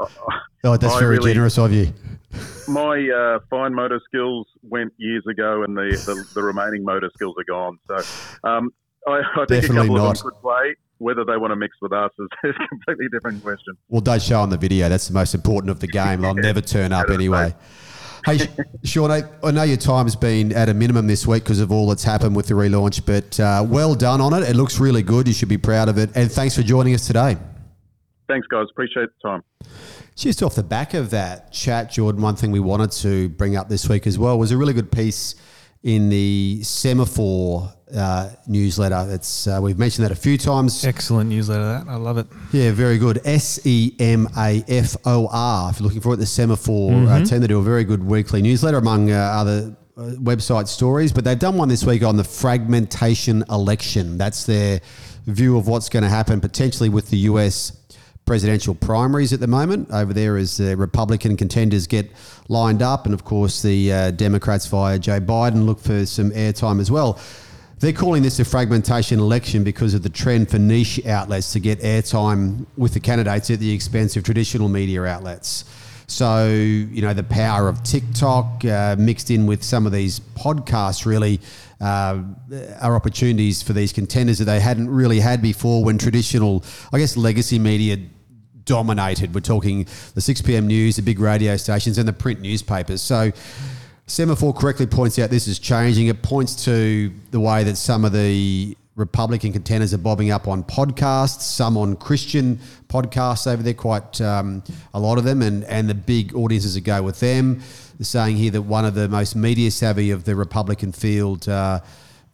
oh, 0.65 0.75
that's 0.75 0.93
I 0.93 1.00
very 1.00 1.17
really, 1.17 1.32
generous 1.32 1.58
of 1.58 1.72
you 1.72 1.93
my 2.67 3.09
uh, 3.09 3.39
fine 3.49 3.73
motor 3.73 3.99
skills 4.05 4.47
went 4.61 4.93
years 4.97 5.23
ago, 5.29 5.63
and 5.63 5.75
the, 5.75 5.91
the, 6.05 6.25
the 6.33 6.43
remaining 6.43 6.83
motor 6.83 7.09
skills 7.13 7.35
are 7.37 7.43
gone. 7.43 7.77
So 7.87 7.95
um, 8.43 8.71
I, 9.07 9.19
I 9.19 9.45
think 9.45 9.47
Definitely 9.49 9.77
a 9.77 9.81
couple 9.81 9.95
not. 9.95 10.11
of 10.11 10.17
them 10.17 10.31
could 10.31 10.41
play. 10.41 10.75
Whether 10.99 11.25
they 11.25 11.35
want 11.35 11.51
to 11.51 11.55
mix 11.55 11.75
with 11.81 11.91
us 11.91 12.11
is, 12.17 12.27
is 12.49 12.55
a 12.55 12.67
completely 12.67 13.07
different 13.11 13.43
question. 13.43 13.75
Well, 13.89 14.01
don't 14.01 14.21
show 14.21 14.39
on 14.39 14.49
the 14.49 14.57
video. 14.57 14.89
That's 14.89 15.07
the 15.07 15.13
most 15.13 15.33
important 15.33 15.71
of 15.71 15.79
the 15.79 15.87
game. 15.87 16.21
They'll 16.21 16.33
never 16.33 16.61
turn 16.61 16.93
up 16.93 17.09
anyway. 17.09 17.53
Hey, 18.25 18.39
Sean, 18.85 19.11
I, 19.11 19.23
I, 19.43 19.51
know 19.51 19.63
your 19.63 19.77
time's 19.77 20.15
been 20.15 20.53
at 20.53 20.69
a 20.69 20.73
minimum 20.73 21.07
this 21.07 21.27
week 21.27 21.43
because 21.43 21.59
of 21.59 21.73
all 21.73 21.89
that's 21.89 22.05
happened 22.05 22.37
with 22.37 22.47
the 22.47 22.53
relaunch, 22.53 23.05
but 23.05 23.37
uh, 23.37 23.65
well 23.67 23.95
done 23.95 24.21
on 24.21 24.33
it. 24.33 24.49
It 24.49 24.55
looks 24.55 24.79
really 24.79 25.03
good. 25.03 25.27
You 25.27 25.33
should 25.33 25.49
be 25.49 25.57
proud 25.57 25.89
of 25.89 25.97
it. 25.97 26.09
And 26.15 26.31
thanks 26.31 26.55
for 26.55 26.63
joining 26.63 26.93
us 26.93 27.05
today. 27.05 27.37
Thanks, 28.27 28.48
guys. 28.48 28.68
Appreciate 28.72 29.10
the 29.22 29.30
time. 29.30 29.44
Just 30.15 30.44
off 30.44 30.56
the 30.56 30.63
back 30.63 30.94
of 30.94 31.10
that 31.10 31.51
chat, 31.51 31.92
Jordan, 31.92 32.22
one 32.22 32.36
thing 32.36 32.51
we 32.51 32.60
wanted 32.60 32.92
to 32.92 33.30
bring 33.30 33.56
up 33.56 33.70
this 33.70 33.89
week 33.89 34.06
as 34.06 34.18
well 34.20 34.38
was 34.38 34.51
a 34.51 34.58
really 34.58 34.74
good 34.74 34.92
piece 34.92 35.36
in 35.84 36.10
the 36.10 36.60
Semafor 36.62 37.74
uh, 37.96 38.30
newsletter. 38.48 39.08
It's 39.10 39.48
uh, 39.48 39.60
we've 39.62 39.77
mentioned 39.77 40.06
that 40.06 40.12
a 40.12 40.15
few 40.15 40.38
times. 40.38 40.86
Excellent 40.86 41.30
newsletter, 41.30 41.63
that 41.63 41.88
I 41.88 41.96
love 41.96 42.18
it. 42.18 42.27
Yeah, 42.51 42.72
very 42.72 42.98
good. 42.98 43.20
S 43.25 43.65
E 43.65 43.96
M 44.00 44.27
A 44.38 44.63
F 44.68 44.96
O 45.06 45.27
R. 45.32 45.70
If 45.70 45.80
you're 45.80 45.88
looking 45.88 46.01
for 46.01 46.13
it, 46.13 46.18
the 46.18 46.25
Semafor 46.25 46.58
uh, 46.58 46.94
mm-hmm. 46.94 47.08
uh, 47.08 47.25
team 47.25 47.42
they 47.42 47.48
do 47.48 47.60
a 47.60 47.63
very 47.63 47.84
good 47.84 48.03
weekly 48.03 48.42
newsletter 48.42 48.77
among 48.77 49.12
uh, 49.12 49.15
other 49.15 49.75
uh, 49.98 50.01
website 50.22 50.68
stories. 50.68 51.12
But 51.12 51.25
they've 51.25 51.38
done 51.38 51.58
one 51.58 51.68
this 51.68 51.84
week 51.84 52.03
on 52.03 52.18
the 52.18 52.24
fragmentation 52.24 53.44
election. 53.50 54.18
That's 54.18 54.46
their 54.46 54.82
view 55.25 55.58
of 55.58 55.68
what's 55.68 55.89
going 55.89 56.03
to 56.03 56.10
happen 56.10 56.42
potentially 56.42 56.89
with 56.89 57.10
the 57.10 57.18
US 57.18 57.82
presidential 58.25 58.74
primaries 58.74 59.34
at 59.34 59.39
the 59.39 59.48
moment 59.48 59.89
over 59.92 60.13
there 60.13 60.38
as 60.38 60.58
the 60.58 60.75
Republican 60.77 61.36
contenders 61.36 61.88
get 61.88 62.10
lined 62.50 62.82
up, 62.82 63.06
and 63.06 63.13
of 63.13 63.24
course 63.24 63.62
the 63.62 63.92
uh, 63.92 64.12
Democrats 64.12 64.65
via 64.68 64.98
Joe 64.98 65.20
Biden 65.20 65.65
look 65.65 65.80
for 65.80 66.06
some 66.06 66.32
airtime 66.32 66.80
as 66.80 66.89
well. 66.89 67.20
They're 67.80 67.92
calling 67.92 68.24
this 68.24 68.39
a 68.39 68.46
fragmentation 68.46 69.20
election 69.20 69.65
because 69.65 69.94
of 69.94 70.03
the 70.03 70.10
trend 70.10 70.50
for 70.50 70.58
niche 70.58 71.06
outlets 71.06 71.51
to 71.51 71.60
get 71.60 71.80
airtime 71.82 72.65
with 72.77 72.94
the 72.94 73.01
candidates 73.01 73.50
at 73.51 73.60
the 73.60 73.74
expense 73.74 74.15
of 74.15 74.24
traditional 74.24 74.70
media 74.70 75.03
outlets. 75.03 75.65
So, 76.07 76.48
you 76.48 77.01
know, 77.01 77.13
the 77.13 77.24
power 77.24 77.67
of 77.67 77.83
TikTok 77.83 78.65
uh, 78.65 78.95
mixed 79.00 79.31
in 79.31 79.45
with 79.45 79.63
some 79.63 79.86
of 79.86 79.91
these 79.91 80.19
podcasts 80.19 81.05
really 81.05 81.39
uh, 81.81 82.22
are 82.81 82.95
opportunities 82.95 83.63
for 83.63 83.74
these 83.74 83.93
contenders 83.93 84.38
that 84.39 84.45
they 84.45 84.60
hadn't 84.60 84.89
really 84.89 85.19
had 85.19 85.41
before 85.41 85.83
when 85.83 85.98
traditional, 85.98 86.63
I 86.91 87.00
guess, 87.00 87.17
legacy 87.17 87.60
media 87.60 87.98
dominated. 88.65 89.33
We're 89.33 89.41
talking 89.41 89.86
the 90.13 90.22
6 90.22 90.41
p.m. 90.41 90.67
news, 90.67 90.95
the 90.95 91.01
big 91.01 91.19
radio 91.19 91.57
stations, 91.57 91.98
and 91.98 92.07
the 92.07 92.13
print 92.13 92.41
newspapers. 92.41 93.01
So, 93.01 93.31
Semafor 94.07 94.55
correctly 94.55 94.86
points 94.86 95.17
out 95.17 95.29
this 95.29 95.48
is 95.48 95.60
changing. 95.60 96.07
It 96.07 96.22
points 96.22 96.65
to 96.65 97.12
the 97.31 97.39
way 97.39 97.63
that 97.63 97.77
some 97.77 98.03
of 98.03 98.12
the 98.12 98.77
Republican 98.95 99.51
contenders 99.51 99.93
are 99.93 99.97
bobbing 99.97 100.29
up 100.29 100.47
on 100.47 100.63
podcasts, 100.63 101.41
some 101.41 101.77
on 101.77 101.95
Christian 101.95 102.59
podcasts 102.89 103.51
over 103.51 103.63
there, 103.63 103.73
quite 103.73 104.21
um, 104.21 104.63
a 104.93 105.00
lot 105.00 105.17
of 105.17 105.23
them, 105.23 105.41
and, 105.41 105.63
and 105.63 105.89
the 105.89 105.95
big 105.95 106.35
audiences 106.35 106.75
that 106.75 106.81
go 106.81 107.01
with 107.01 107.19
them. 107.19 107.59
They're 107.97 108.05
saying 108.05 108.38
here 108.38 108.51
that 108.51 108.62
one 108.62 108.85
of 108.85 108.93
the 108.93 109.09
most 109.09 109.35
media 109.35 109.71
savvy 109.71 110.12
of 110.12 110.25
the 110.25 110.35
Republican 110.35 110.91
field, 110.91 111.50
uh, 111.50 111.79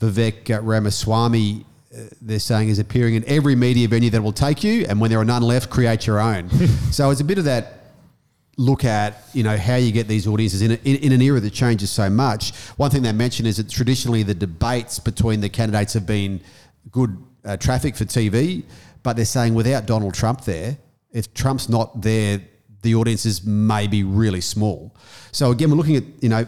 Vivek 0.02 0.50
Ramaswamy, 0.62 1.66
uh, 1.96 2.02
they're 2.22 2.40
saying 2.40 2.68
is 2.68 2.80
appearing 2.80 3.16
in 3.16 3.24
every 3.26 3.56
media 3.56 3.88
venue 3.88 4.10
that 4.10 4.22
will 4.22 4.34
take 4.34 4.62
you, 4.62 4.86
and 4.90 5.00
when 5.00 5.10
there 5.10 5.20
are 5.20 5.26
none 5.26 5.42
left, 5.42 5.70
create 5.70 6.06
your 6.06 6.20
own. 6.20 6.50
so 6.92 7.10
it's 7.10 7.22
a 7.22 7.26
bit 7.26 7.38
of 7.38 7.46
that 7.46 7.79
look 8.60 8.84
at 8.84 9.24
you 9.34 9.42
know 9.42 9.56
how 9.56 9.78
you 9.78 9.90
get 9.90 10.10
these 10.10 10.28
audiences 10.28 10.62
in, 10.62 10.72
a, 10.72 10.76
in, 10.84 10.98
in 10.98 11.12
an 11.14 11.22
era 11.22 11.40
that 11.40 11.54
changes 11.54 11.90
so 11.90 12.10
much. 12.10 12.54
One 12.76 12.92
thing 12.92 13.02
they 13.02 13.14
mention 13.14 13.46
is 13.46 13.56
that 13.56 13.70
traditionally 13.70 14.22
the 14.22 14.36
debates 14.36 15.00
between 15.00 15.40
the 15.40 15.48
candidates 15.48 15.94
have 15.94 16.06
been 16.06 16.42
good 16.92 17.18
uh, 17.46 17.56
traffic 17.56 17.96
for 17.96 18.04
TV, 18.04 18.64
but 19.02 19.16
they're 19.16 19.24
saying 19.24 19.54
without 19.54 19.86
Donald 19.86 20.14
Trump 20.14 20.42
there, 20.42 20.78
if 21.12 21.34
Trump's 21.34 21.70
not 21.70 22.02
there, 22.02 22.42
the 22.82 22.96
audiences 22.96 23.46
may 23.46 23.88
be 23.88 24.04
really 24.04 24.42
small. 24.42 24.94
So 25.32 25.52
again, 25.52 25.70
we're 25.72 25.78
looking 25.78 25.96
at 25.96 26.04
you 26.22 26.28
know 26.28 26.46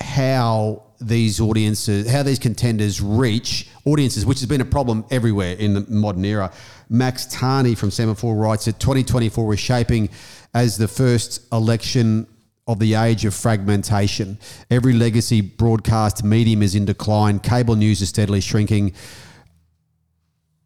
how 0.00 0.82
these 0.98 1.40
audiences, 1.40 2.10
how 2.10 2.22
these 2.22 2.38
contenders 2.38 3.02
reach 3.02 3.68
audiences, 3.84 4.24
which 4.24 4.40
has 4.40 4.48
been 4.48 4.62
a 4.62 4.66
problem 4.66 5.04
everywhere 5.10 5.56
in 5.56 5.74
the 5.74 5.80
modern 5.88 6.24
era. 6.24 6.50
Max 6.88 7.26
Tani 7.26 7.74
from 7.74 7.90
Semafor 7.90 8.40
writes 8.40 8.64
that 8.64 8.80
2024 8.80 9.54
is 9.54 9.60
shaping 9.60 10.08
as 10.54 10.76
the 10.76 10.88
first 10.88 11.42
election 11.52 12.26
of 12.66 12.78
the 12.78 12.94
age 12.94 13.24
of 13.24 13.34
fragmentation. 13.34 14.38
Every 14.70 14.92
legacy 14.92 15.40
broadcast 15.40 16.24
medium 16.24 16.62
is 16.62 16.74
in 16.74 16.84
decline. 16.84 17.38
Cable 17.38 17.76
news 17.76 18.02
is 18.02 18.08
steadily 18.08 18.40
shrinking. 18.40 18.92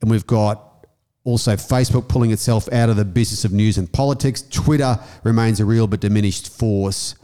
And 0.00 0.10
we've 0.10 0.26
got 0.26 0.86
also 1.24 1.56
Facebook 1.56 2.08
pulling 2.08 2.30
itself 2.30 2.72
out 2.72 2.88
of 2.88 2.96
the 2.96 3.04
business 3.04 3.44
of 3.44 3.52
news 3.52 3.76
and 3.76 3.92
politics. 3.92 4.40
Twitter 4.40 4.98
remains 5.24 5.60
a 5.60 5.64
real 5.64 5.86
but 5.86 6.00
diminished 6.00 6.48
force. 6.48 7.14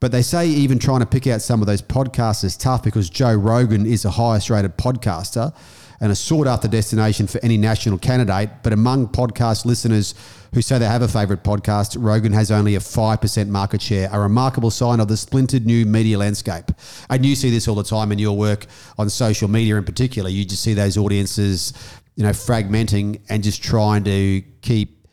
But 0.00 0.12
they 0.12 0.22
say 0.22 0.46
even 0.46 0.78
trying 0.78 1.00
to 1.00 1.06
pick 1.06 1.26
out 1.26 1.42
some 1.42 1.60
of 1.60 1.66
those 1.66 1.82
podcasts 1.82 2.44
is 2.44 2.56
tough 2.56 2.84
because 2.84 3.10
Joe 3.10 3.34
Rogan 3.34 3.84
is 3.84 4.02
the 4.02 4.12
highest 4.12 4.48
rated 4.48 4.78
podcaster 4.78 5.52
and 6.00 6.12
a 6.12 6.14
sought 6.14 6.46
after 6.46 6.68
destination 6.68 7.26
for 7.26 7.40
any 7.42 7.56
national 7.56 7.98
candidate. 7.98 8.50
But 8.62 8.72
among 8.72 9.08
podcast 9.08 9.64
listeners 9.64 10.14
who 10.54 10.62
say 10.62 10.78
they 10.78 10.86
have 10.86 11.02
a 11.02 11.08
favourite 11.08 11.42
podcast, 11.42 11.96
Rogan 11.98 12.32
has 12.32 12.50
only 12.50 12.74
a 12.76 12.80
5% 12.80 13.48
market 13.48 13.82
share, 13.82 14.08
a 14.12 14.20
remarkable 14.20 14.70
sign 14.70 15.00
of 15.00 15.08
the 15.08 15.16
splintered 15.16 15.66
new 15.66 15.84
media 15.84 16.18
landscape. 16.18 16.70
And 17.10 17.24
you 17.24 17.34
see 17.34 17.50
this 17.50 17.68
all 17.68 17.74
the 17.74 17.82
time 17.82 18.12
in 18.12 18.18
your 18.18 18.36
work 18.36 18.66
on 18.96 19.10
social 19.10 19.48
media 19.48 19.76
in 19.76 19.84
particular. 19.84 20.30
You 20.30 20.44
just 20.44 20.62
see 20.62 20.74
those 20.74 20.96
audiences, 20.96 21.72
you 22.14 22.22
know, 22.22 22.30
fragmenting 22.30 23.20
and 23.28 23.42
just 23.42 23.62
trying 23.62 24.04
to 24.04 24.42
keep, 24.62 25.06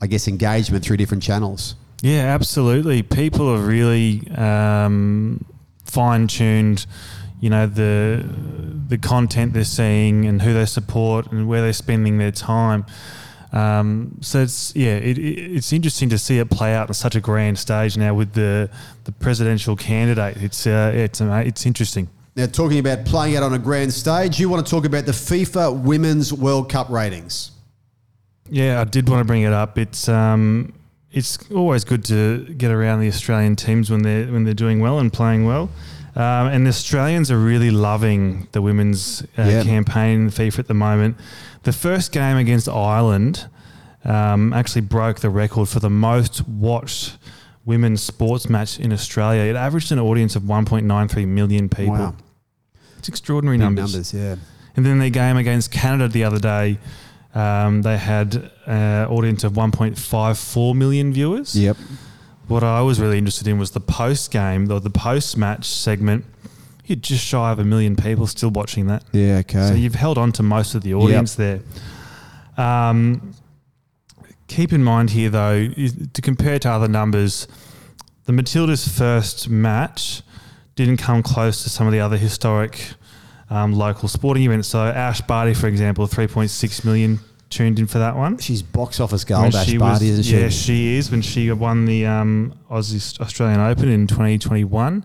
I 0.00 0.06
guess, 0.06 0.28
engagement 0.28 0.84
through 0.84 0.96
different 0.96 1.22
channels. 1.22 1.76
Yeah, 2.02 2.34
absolutely. 2.34 3.02
People 3.04 3.48
are 3.48 3.62
really 3.62 4.28
um, 4.32 5.44
fine 5.84 6.26
tuned 6.26 6.84
you 7.42 7.50
know 7.50 7.66
the 7.66 8.24
the 8.88 8.96
content 8.96 9.52
they're 9.52 9.64
seeing 9.64 10.26
and 10.26 10.40
who 10.40 10.54
they 10.54 10.64
support 10.64 11.30
and 11.32 11.48
where 11.48 11.60
they're 11.60 11.72
spending 11.72 12.18
their 12.18 12.30
time. 12.30 12.86
Um, 13.52 14.16
so 14.20 14.40
it's 14.40 14.74
yeah, 14.76 14.94
it, 14.94 15.18
it, 15.18 15.56
it's 15.56 15.72
interesting 15.72 16.08
to 16.10 16.18
see 16.18 16.38
it 16.38 16.48
play 16.50 16.72
out 16.72 16.88
on 16.88 16.94
such 16.94 17.16
a 17.16 17.20
grand 17.20 17.58
stage 17.58 17.96
now 17.96 18.14
with 18.14 18.32
the 18.34 18.70
the 19.04 19.12
presidential 19.12 19.74
candidate. 19.74 20.36
It's 20.36 20.68
uh, 20.68 20.92
it's 20.94 21.20
it's 21.20 21.66
interesting. 21.66 22.08
Now, 22.36 22.46
talking 22.46 22.78
about 22.78 23.04
playing 23.04 23.36
out 23.36 23.42
on 23.42 23.52
a 23.52 23.58
grand 23.58 23.92
stage, 23.92 24.38
you 24.38 24.48
want 24.48 24.64
to 24.64 24.70
talk 24.70 24.86
about 24.86 25.04
the 25.04 25.12
FIFA 25.12 25.82
Women's 25.82 26.32
World 26.32 26.70
Cup 26.70 26.88
ratings. 26.88 27.50
Yeah, 28.48 28.80
I 28.80 28.84
did 28.84 29.08
want 29.08 29.20
to 29.20 29.24
bring 29.24 29.42
it 29.42 29.52
up. 29.52 29.78
It's 29.78 30.08
um, 30.08 30.74
it's 31.10 31.38
always 31.50 31.82
good 31.82 32.04
to 32.04 32.44
get 32.54 32.70
around 32.70 33.00
the 33.00 33.08
Australian 33.08 33.56
teams 33.56 33.90
when 33.90 34.02
they're 34.02 34.26
when 34.26 34.44
they're 34.44 34.54
doing 34.54 34.78
well 34.78 35.00
and 35.00 35.12
playing 35.12 35.44
well. 35.44 35.70
Um, 36.14 36.48
and 36.48 36.66
the 36.66 36.70
Australians 36.70 37.30
are 37.30 37.38
really 37.38 37.70
loving 37.70 38.48
the 38.52 38.60
women's 38.60 39.22
uh, 39.38 39.44
yep. 39.44 39.64
campaign 39.64 40.22
in 40.22 40.30
FIFA 40.30 40.58
at 40.60 40.68
the 40.68 40.74
moment. 40.74 41.16
The 41.62 41.72
first 41.72 42.12
game 42.12 42.36
against 42.36 42.68
Ireland 42.68 43.46
um, 44.04 44.52
actually 44.52 44.82
broke 44.82 45.20
the 45.20 45.30
record 45.30 45.68
for 45.68 45.80
the 45.80 45.88
most 45.90 46.46
watched 46.46 47.16
women's 47.64 48.02
sports 48.02 48.48
match 48.50 48.78
in 48.78 48.92
Australia. 48.92 49.42
It 49.42 49.56
averaged 49.56 49.92
an 49.92 49.98
audience 49.98 50.36
of 50.36 50.42
1.93 50.42 51.26
million 51.28 51.68
people. 51.68 51.94
Wow. 51.94 52.16
It's 52.98 53.08
extraordinary 53.08 53.56
Big 53.56 53.64
numbers. 53.64 53.94
numbers. 53.94 54.14
Yeah. 54.14 54.36
And 54.76 54.84
then 54.84 54.98
their 54.98 55.10
game 55.10 55.36
against 55.36 55.70
Canada 55.70 56.08
the 56.08 56.24
other 56.24 56.38
day, 56.38 56.78
um, 57.34 57.82
they 57.82 57.96
had 57.96 58.50
an 58.66 59.06
uh, 59.06 59.06
audience 59.10 59.44
of 59.44 59.52
1.54 59.52 60.76
million 60.76 61.12
viewers. 61.12 61.56
Yep. 61.56 61.76
What 62.52 62.62
I 62.62 62.82
was 62.82 63.00
really 63.00 63.16
interested 63.16 63.48
in 63.48 63.58
was 63.58 63.70
the 63.70 63.80
post 63.80 64.30
game, 64.30 64.70
or 64.70 64.78
the 64.78 64.90
post 64.90 65.38
match 65.38 65.64
segment. 65.64 66.26
You're 66.84 66.96
just 66.96 67.24
shy 67.24 67.50
of 67.50 67.58
a 67.58 67.64
million 67.64 67.96
people 67.96 68.26
still 68.26 68.50
watching 68.50 68.88
that. 68.88 69.04
Yeah, 69.10 69.38
okay. 69.38 69.68
So 69.68 69.74
you've 69.74 69.94
held 69.94 70.18
on 70.18 70.32
to 70.32 70.42
most 70.42 70.74
of 70.74 70.82
the 70.82 70.92
audience 70.92 71.38
yep. 71.38 71.62
there. 72.58 72.62
Um, 72.62 73.32
keep 74.48 74.74
in 74.74 74.84
mind 74.84 75.08
here, 75.08 75.30
though, 75.30 75.66
to 75.66 76.20
compare 76.20 76.58
to 76.58 76.70
other 76.70 76.88
numbers, 76.88 77.48
the 78.26 78.34
Matildas' 78.34 78.86
first 78.86 79.48
match 79.48 80.20
didn't 80.74 80.98
come 80.98 81.22
close 81.22 81.62
to 81.62 81.70
some 81.70 81.86
of 81.86 81.94
the 81.94 82.00
other 82.00 82.18
historic 82.18 82.92
um, 83.48 83.72
local 83.72 84.10
sporting 84.10 84.42
events. 84.42 84.68
So 84.68 84.78
Ash 84.78 85.22
Barty, 85.22 85.54
for 85.54 85.68
example, 85.68 86.06
3.6 86.06 86.84
million 86.84 87.20
tuned 87.52 87.78
in 87.78 87.86
for 87.86 87.98
that 87.98 88.16
one. 88.16 88.38
She's 88.38 88.62
box 88.62 88.98
office 88.98 89.24
gold, 89.24 89.54
Ash 89.54 89.72
Barty, 89.74 90.08
isn't 90.08 90.24
she? 90.24 90.40
Yeah, 90.40 90.48
she 90.48 90.96
is. 90.96 91.10
When 91.10 91.22
she 91.22 91.50
won 91.52 91.84
the 91.84 92.06
um, 92.06 92.54
Aussie 92.70 93.20
Australian 93.20 93.60
Open 93.60 93.88
in 93.88 94.06
2021. 94.06 95.04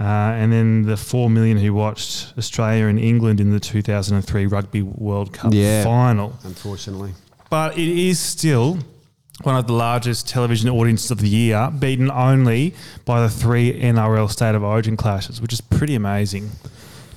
Uh, 0.00 0.04
and 0.04 0.52
then 0.52 0.82
the 0.82 0.96
4 0.96 1.30
million 1.30 1.56
who 1.56 1.72
watched 1.72 2.34
Australia 2.36 2.86
and 2.86 2.98
England 2.98 3.40
in 3.40 3.52
the 3.52 3.60
2003 3.60 4.46
Rugby 4.46 4.82
World 4.82 5.32
Cup 5.32 5.54
yeah, 5.54 5.84
final. 5.84 6.36
Unfortunately. 6.42 7.12
But 7.48 7.78
it 7.78 7.88
is 7.88 8.18
still 8.18 8.78
one 9.42 9.56
of 9.56 9.66
the 9.66 9.72
largest 9.72 10.28
television 10.28 10.70
audiences 10.70 11.10
of 11.10 11.20
the 11.20 11.28
year, 11.28 11.70
beaten 11.78 12.10
only 12.10 12.74
by 13.04 13.20
the 13.20 13.28
three 13.28 13.72
NRL 13.80 14.28
State 14.28 14.54
of 14.54 14.64
Origin 14.64 14.96
clashes, 14.96 15.40
which 15.40 15.52
is 15.52 15.60
pretty 15.60 15.94
amazing. 15.94 16.50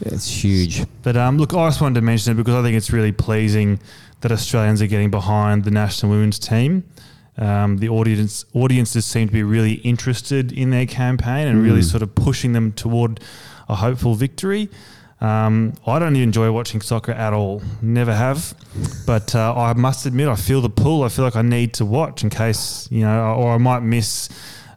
Yeah, 0.02 0.14
it's 0.14 0.30
huge. 0.30 0.86
But 1.04 1.18
um, 1.18 1.38
look, 1.38 1.54
I 1.54 1.68
just 1.68 1.82
wanted 1.82 1.96
to 1.96 2.02
mention 2.02 2.34
it 2.34 2.36
because 2.36 2.54
I 2.54 2.62
think 2.62 2.76
it's 2.76 2.92
really 2.92 3.12
pleasing 3.12 3.80
that 4.26 4.32
Australians 4.32 4.82
are 4.82 4.88
getting 4.88 5.12
behind 5.12 5.66
the 5.66 5.70
national 5.70 6.12
women's 6.12 6.40
team. 6.40 6.84
Um, 7.38 7.78
the 7.78 7.90
audience 7.90 8.44
audiences 8.56 9.06
seem 9.06 9.28
to 9.28 9.32
be 9.32 9.44
really 9.44 9.74
interested 9.74 10.52
in 10.52 10.72
their 10.72 10.88
campaign 10.88 11.48
and 11.48 11.62
mm. 11.62 11.64
really 11.64 11.84
sort 11.84 12.02
of 12.02 12.16
pushing 12.16 12.54
them 12.54 12.72
toward 12.72 13.20
a 13.70 13.76
hopeful 13.76 14.16
victory. 14.16 14.68
Um, 15.22 15.76
I 15.86 16.00
don't 16.00 16.16
enjoy 16.16 16.52
watching 16.52 16.82
soccer 16.82 17.12
at 17.12 17.34
all, 17.34 17.62
never 17.84 18.16
have. 18.16 18.56
But 19.06 19.36
uh, 19.36 19.54
I 19.56 19.74
must 19.74 20.08
admit, 20.08 20.28
I 20.28 20.36
feel 20.36 20.60
the 20.60 20.72
pull. 20.72 21.04
I 21.04 21.10
feel 21.10 21.24
like 21.24 21.36
I 21.36 21.44
need 21.44 21.76
to 21.76 21.86
watch 21.86 22.24
in 22.24 22.32
case 22.32 22.88
you 22.90 23.02
know, 23.02 23.36
or 23.36 23.52
I 23.52 23.60
might 23.60 23.82
miss 23.82 24.30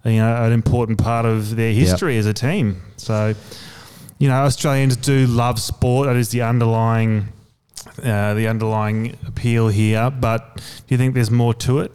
you 0.05 0.19
know 0.19 0.45
an 0.45 0.53
important 0.53 0.99
part 0.99 1.25
of 1.25 1.57
their 1.57 1.73
history 1.73 2.17
yep. 2.17 2.21
as 2.21 2.27
a 2.27 2.35
team. 2.35 2.83
So, 2.99 3.35
you 4.19 4.29
know, 4.29 4.43
Australians 4.43 4.99
do 4.99 5.27
love 5.27 5.59
sport. 5.59 6.07
That 6.07 6.17
is 6.17 6.29
the 6.29 6.43
underlying 6.43 7.29
uh, 8.03 8.35
the 8.35 8.49
underlying 8.49 9.17
appeal 9.27 9.69
here. 9.69 10.11
But 10.11 10.57
do 10.57 10.63
you 10.89 10.99
think 10.99 11.15
there's 11.15 11.31
more 11.31 11.55
to 11.55 11.81
it? 11.81 11.93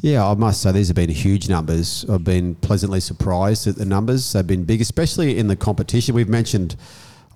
Yeah, 0.00 0.28
I 0.28 0.34
must 0.34 0.60
say 0.60 0.72
these 0.72 0.88
have 0.88 0.96
been 0.96 1.08
huge 1.10 1.48
numbers. 1.48 2.04
I've 2.08 2.24
been 2.24 2.54
pleasantly 2.56 3.00
surprised 3.00 3.66
at 3.66 3.76
the 3.76 3.86
numbers. 3.86 4.32
They've 4.32 4.46
been 4.46 4.64
big, 4.64 4.80
especially 4.80 5.38
in 5.38 5.48
the 5.48 5.56
competition. 5.56 6.14
We've 6.14 6.28
mentioned 6.28 6.76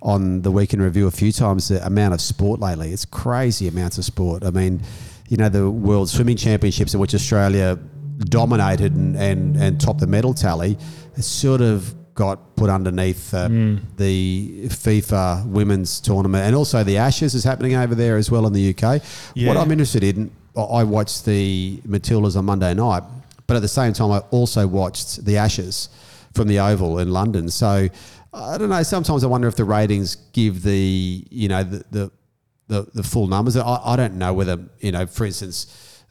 on 0.02 0.42
the 0.42 0.50
Week 0.50 0.74
In 0.74 0.82
Review 0.82 1.06
a 1.06 1.10
few 1.10 1.32
times 1.32 1.68
the 1.68 1.84
amount 1.84 2.14
of 2.14 2.20
sport 2.20 2.60
lately. 2.60 2.92
It's 2.92 3.04
crazy 3.04 3.66
amounts 3.68 3.98
of 3.98 4.04
sport. 4.04 4.44
I 4.44 4.50
mean, 4.50 4.82
you 5.28 5.36
know, 5.36 5.48
the 5.48 5.70
World 5.70 6.08
Swimming 6.08 6.36
Championships 6.36 6.94
in 6.94 7.00
which 7.00 7.14
Australia 7.14 7.78
dominated 8.18 8.94
and, 8.94 9.16
and, 9.16 9.56
and 9.56 9.80
topped 9.80 10.00
the 10.00 10.06
medal 10.06 10.34
tally, 10.34 10.76
has 11.16 11.26
sort 11.26 11.60
of 11.60 11.94
got 12.18 12.38
put 12.56 12.68
underneath 12.78 13.32
uh, 13.32 13.48
Mm. 13.48 13.80
the 13.96 14.66
FIFA 14.84 15.46
women's 15.46 16.00
tournament. 16.00 16.42
And 16.46 16.54
also 16.56 16.82
the 16.82 16.96
Ashes 16.98 17.32
is 17.34 17.44
happening 17.44 17.74
over 17.76 17.94
there 17.94 18.16
as 18.16 18.28
well 18.32 18.44
in 18.48 18.52
the 18.52 18.64
UK. 18.74 19.00
Yeah. 19.34 19.48
What 19.48 19.56
I'm 19.56 19.70
interested 19.70 20.02
in, 20.02 20.30
I- 20.56 20.82
watched 20.84 21.24
the 21.24 21.80
Matildas 21.86 22.36
on 22.36 22.44
Monday 22.44 22.74
night, 22.74 23.04
but 23.46 23.54
at 23.56 23.62
the 23.62 23.68
same 23.80 23.92
time, 23.92 24.10
I 24.10 24.18
also 24.38 24.66
watched 24.66 25.24
the 25.24 25.36
Ashes 25.36 25.88
from 26.34 26.48
the 26.48 26.58
Oval 26.58 26.98
in 26.98 27.12
London. 27.12 27.48
So 27.50 27.88
I 28.34 28.58
don't 28.58 28.68
know. 28.68 28.82
Sometimes 28.82 29.22
I 29.22 29.28
wonder 29.28 29.48
if 29.48 29.54
the 29.54 29.64
ratings 29.64 30.16
give 30.32 30.62
the, 30.62 31.24
you 31.30 31.48
know, 31.48 31.62
the, 31.62 31.84
the, 31.96 32.10
the, 32.66 32.80
the 32.94 33.02
full 33.02 33.26
numbers. 33.28 33.56
I, 33.56 33.80
I 33.92 33.94
don't 33.96 34.16
know 34.18 34.32
whether, 34.34 34.58
you 34.80 34.90
know, 34.92 35.06
for 35.06 35.24
instance, 35.24 35.56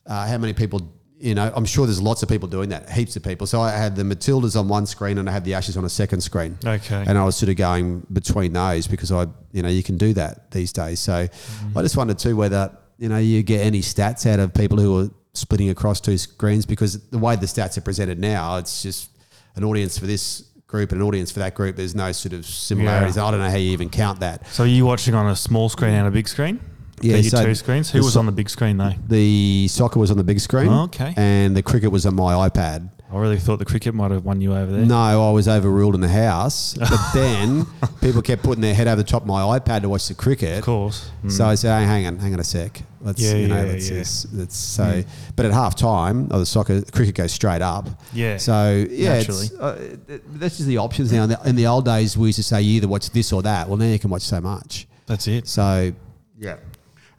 uh, 0.06 0.26
how 0.26 0.38
many 0.38 0.54
people, 0.54 0.80
you 1.20 1.34
know, 1.34 1.52
I'm 1.56 1.66
sure 1.66 1.86
there's 1.86 2.02
lots 2.02 2.22
of 2.22 2.30
people 2.30 2.48
doing 2.48 2.70
that, 2.70 2.90
heaps 2.90 3.16
of 3.16 3.24
people. 3.24 3.48
So 3.48 3.60
I 3.62 3.72
had 3.72 3.96
the 3.96 4.04
Matildas 4.04 4.60
on 4.60 4.68
one 4.68 4.86
screen 4.86 5.18
and 5.18 5.28
I 5.28 5.32
had 5.32 5.46
the 5.46 5.56
Ashes 5.56 5.76
on 5.76 5.84
a 5.84 5.90
second 5.90 6.22
screen. 6.22 6.58
Okay. 6.64 7.04
And 7.08 7.18
I 7.18 7.24
was 7.24 7.36
sort 7.36 7.50
of 7.50 7.56
going 7.56 8.06
between 8.14 8.54
those 8.54 8.88
because 8.88 9.12
I, 9.12 9.28
you 9.52 9.64
know, 9.64 9.70
you 9.70 9.84
can 9.84 9.98
do 9.98 10.14
that 10.14 10.52
these 10.52 10.72
days. 10.72 11.00
So 11.00 11.28
mm-hmm. 11.28 11.78
I 11.78 11.82
just 11.82 11.98
wondered 11.98 12.20
too 12.20 12.36
whether, 12.36 12.72
you 13.00 13.10
know, 13.10 13.18
you 13.18 13.42
get 13.42 13.62
any 13.66 13.82
stats 13.82 14.32
out 14.32 14.40
of 14.40 14.54
people 14.54 14.78
who 14.78 15.06
are 15.06 15.10
splitting 15.34 15.70
across 15.70 16.00
two 16.00 16.18
screens 16.18 16.66
because 16.66 17.10
the 17.10 17.18
way 17.18 17.36
the 17.36 17.46
stats 17.48 17.78
are 17.78 17.82
presented 17.82 18.20
now, 18.20 18.58
it's 18.58 18.84
just 18.84 19.10
an 19.56 19.64
audience 19.64 19.98
for 19.98 20.06
this 20.06 20.42
group 20.68 20.92
and 20.92 21.02
an 21.02 21.08
audience 21.08 21.32
for 21.32 21.40
that 21.40 21.56
group. 21.56 21.76
There's 21.78 21.96
no 21.96 22.12
sort 22.12 22.34
of 22.34 22.46
similarities. 22.46 23.18
I 23.18 23.32
don't 23.32 23.40
know 23.40 23.50
how 23.50 23.58
you 23.58 23.72
even 23.72 23.90
count 23.90 24.20
that. 24.20 24.46
So 24.48 24.66
are 24.66 24.68
you 24.68 24.86
watching 24.86 25.16
on 25.16 25.28
a 25.28 25.36
small 25.36 25.70
screen 25.70 25.94
and 25.94 26.08
a 26.08 26.12
big 26.12 26.28
screen? 26.28 26.60
Yeah, 27.02 27.22
so 27.22 27.46
two 27.46 27.56
screens? 27.56 27.92
Who 27.92 28.00
was 28.00 28.14
so- 28.14 28.20
on 28.20 28.26
the 28.26 28.32
big 28.32 28.50
screen 28.50 28.78
though? 28.78 28.94
The 29.08 29.68
soccer 29.70 30.00
was 30.00 30.12
on 30.12 30.18
the 30.18 30.24
big 30.24 30.40
screen. 30.40 30.70
Oh, 30.70 30.84
okay. 30.86 31.14
And 31.16 31.56
the 31.56 31.62
cricket 31.64 31.92
was 31.92 32.06
on 32.06 32.16
my 32.16 32.50
iPad. 32.50 32.90
I 33.10 33.18
really 33.20 33.38
thought 33.40 33.58
the 33.60 33.64
cricket 33.66 33.94
might 33.96 34.12
have 34.12 34.26
won 34.26 34.42
you 34.42 34.54
over 34.54 34.70
there. 34.70 34.86
No, 34.86 35.30
I 35.30 35.32
was 35.32 35.48
overruled 35.48 35.96
in 35.96 36.02
the 36.02 36.10
house. 36.10 36.74
But 36.74 37.00
then 37.14 37.66
people 38.02 38.22
kept 38.22 38.44
putting 38.44 38.62
their 38.62 38.74
head 38.74 38.88
over 38.88 38.98
the 38.98 39.08
top 39.08 39.22
of 39.22 39.28
my 39.30 39.58
iPad 39.58 39.84
to 39.84 39.90
watch 39.90 40.10
the 40.10 40.14
cricket. 40.14 40.58
Of 40.60 40.66
course. 40.66 41.10
Mm. 41.24 41.32
So 41.32 41.46
I 41.46 41.56
said, 41.56 41.80
hey, 41.80 41.86
hang 41.86 42.06
on, 42.06 42.18
hang 42.20 42.34
on 42.34 42.42
a 42.42 42.44
sec. 42.44 42.82
Let's, 43.00 43.22
Yeah, 43.22 43.36
you 43.36 43.48
know, 43.48 43.64
yeah, 43.64 43.72
let's, 43.72 43.90
yeah. 43.90 43.98
let's, 44.00 44.28
let's 44.34 44.58
so. 44.58 45.04
But 45.38 45.46
at 45.46 45.54
half 45.54 45.76
time, 45.76 46.28
oh, 46.32 46.40
the 46.40 46.46
soccer, 46.46 46.82
cricket 46.82 47.16
goes 47.16 47.32
straight 47.32 47.62
up. 47.62 47.88
Yeah, 48.12 48.36
So 48.38 48.86
yeah, 48.90 49.20
naturally. 49.20 49.48
uh, 49.58 49.76
th- 50.06 50.22
that's 50.34 50.58
just 50.58 50.68
the 50.68 50.78
options 50.80 51.10
now. 51.14 51.24
In 51.24 51.30
the, 51.30 51.40
in 51.46 51.56
the 51.56 51.68
old 51.68 51.86
days, 51.86 52.18
we 52.18 52.28
used 52.28 52.38
to 52.38 52.44
say 52.44 52.62
you 52.62 52.74
either 52.76 52.90
watch 52.90 53.10
this 53.12 53.32
or 53.32 53.42
that. 53.44 53.70
Well, 53.70 53.78
now 53.78 53.86
you 53.86 54.00
can 54.00 54.10
watch 54.10 54.24
so 54.24 54.42
much. 54.42 54.86
That's 55.06 55.28
it. 55.30 55.48
So 55.48 55.94
yeah. 56.38 56.58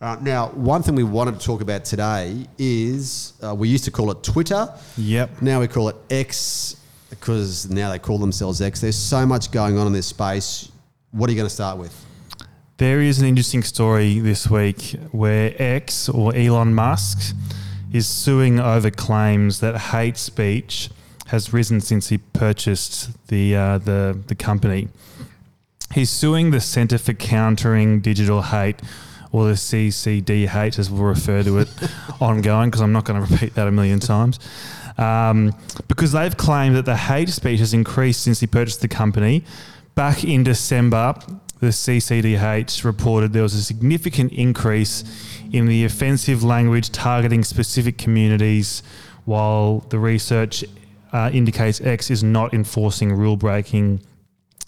Uh, 0.01 0.17
now, 0.21 0.49
one 0.51 0.81
thing 0.81 0.95
we 0.95 1.03
wanted 1.03 1.41
to 1.41 1.45
talk 1.45 1.61
about 1.61 1.85
today 1.85 2.47
is 2.57 3.33
uh, 3.43 3.53
we 3.53 3.69
used 3.69 3.85
to 3.85 3.91
call 3.91 4.13
it 4.13 4.23
Twitter. 4.23 4.73
Yep. 4.97 5.43
Now 5.43 5.59
we 5.59 5.67
call 5.67 5.89
it 5.89 5.97
X 6.09 6.77
because 7.11 7.69
now 7.69 7.91
they 7.91 7.99
call 7.99 8.19
themselves 8.19 8.61
X. 8.61 8.81
There's 8.81 8.97
so 8.97 9.27
much 9.27 9.51
going 9.51 9.77
on 9.77 9.89
in 9.89 9.93
this 9.93 10.07
space. 10.07 10.71
What 11.11 11.29
are 11.29 11.33
you 11.33 11.37
going 11.37 11.49
to 11.49 11.55
start 11.55 11.79
with? 11.79 12.07
There 12.77 13.01
is 13.01 13.21
an 13.21 13.27
interesting 13.27 13.65
story 13.65 14.21
this 14.21 14.49
week 14.49 14.95
where 15.11 15.53
X 15.59 16.09
or 16.09 16.33
Elon 16.33 16.75
Musk 16.75 17.35
is 17.93 18.07
suing 18.07 18.61
over 18.61 18.93
claims 18.93 19.59
that 19.59 19.77
hate 19.77 20.17
speech 20.17 20.91
has 21.27 21.53
risen 21.53 21.81
since 21.81 22.09
he 22.09 22.19
purchased 22.19 23.11
the 23.27 23.57
uh, 23.57 23.79
the 23.79 24.17
the 24.29 24.37
company. 24.37 24.89
He's 25.93 26.11
suing 26.11 26.53
the 26.53 26.61
Centre 26.61 26.99
for 26.99 27.15
Countering 27.15 28.01
Digital 28.01 28.43
Hate, 28.43 28.81
or 29.33 29.47
the 29.47 29.55
CCDH 29.55 30.79
as 30.79 30.91
we'll 30.91 31.03
refer 31.03 31.43
to 31.43 31.59
it 31.59 31.69
ongoing, 32.21 32.71
because 32.71 32.81
I'm 32.81 32.93
not 32.93 33.05
going 33.05 33.25
to 33.25 33.33
repeat 33.33 33.55
that 33.55 33.69
a 33.69 33.71
million 33.71 34.01
times. 34.01 34.39
Um, 34.97 35.55
because 35.87 36.13
they've 36.13 36.37
claimed 36.37 36.75
that 36.77 36.85
the 36.85 36.97
hate 36.97 37.29
speech 37.29 37.61
has 37.61 37.73
increased 37.73 38.23
since 38.23 38.41
he 38.41 38.47
purchased 38.47 38.81
the 38.81 38.89
company. 38.89 39.45
Back 39.95 40.25
in 40.25 40.43
December, 40.43 41.15
the 41.61 41.69
CCDH 41.69 42.85
reported 42.85 43.33
there 43.33 43.43
was 43.43 43.55
a 43.55 43.63
significant 43.63 44.33
increase 44.33 45.05
in 45.53 45.67
the 45.67 45.85
offensive 45.85 46.43
language 46.45 46.91
targeting 46.91 47.45
specific 47.45 47.99
communities, 47.99 48.83
while 49.25 49.81
the 49.89 49.99
research 49.99 50.65
uh, 51.13 51.31
indicates 51.33 51.81
X 51.81 52.11
is 52.11 52.23
not 52.23 52.55
enforcing 52.55 53.13
rule 53.13 53.37
breaking 53.37 54.01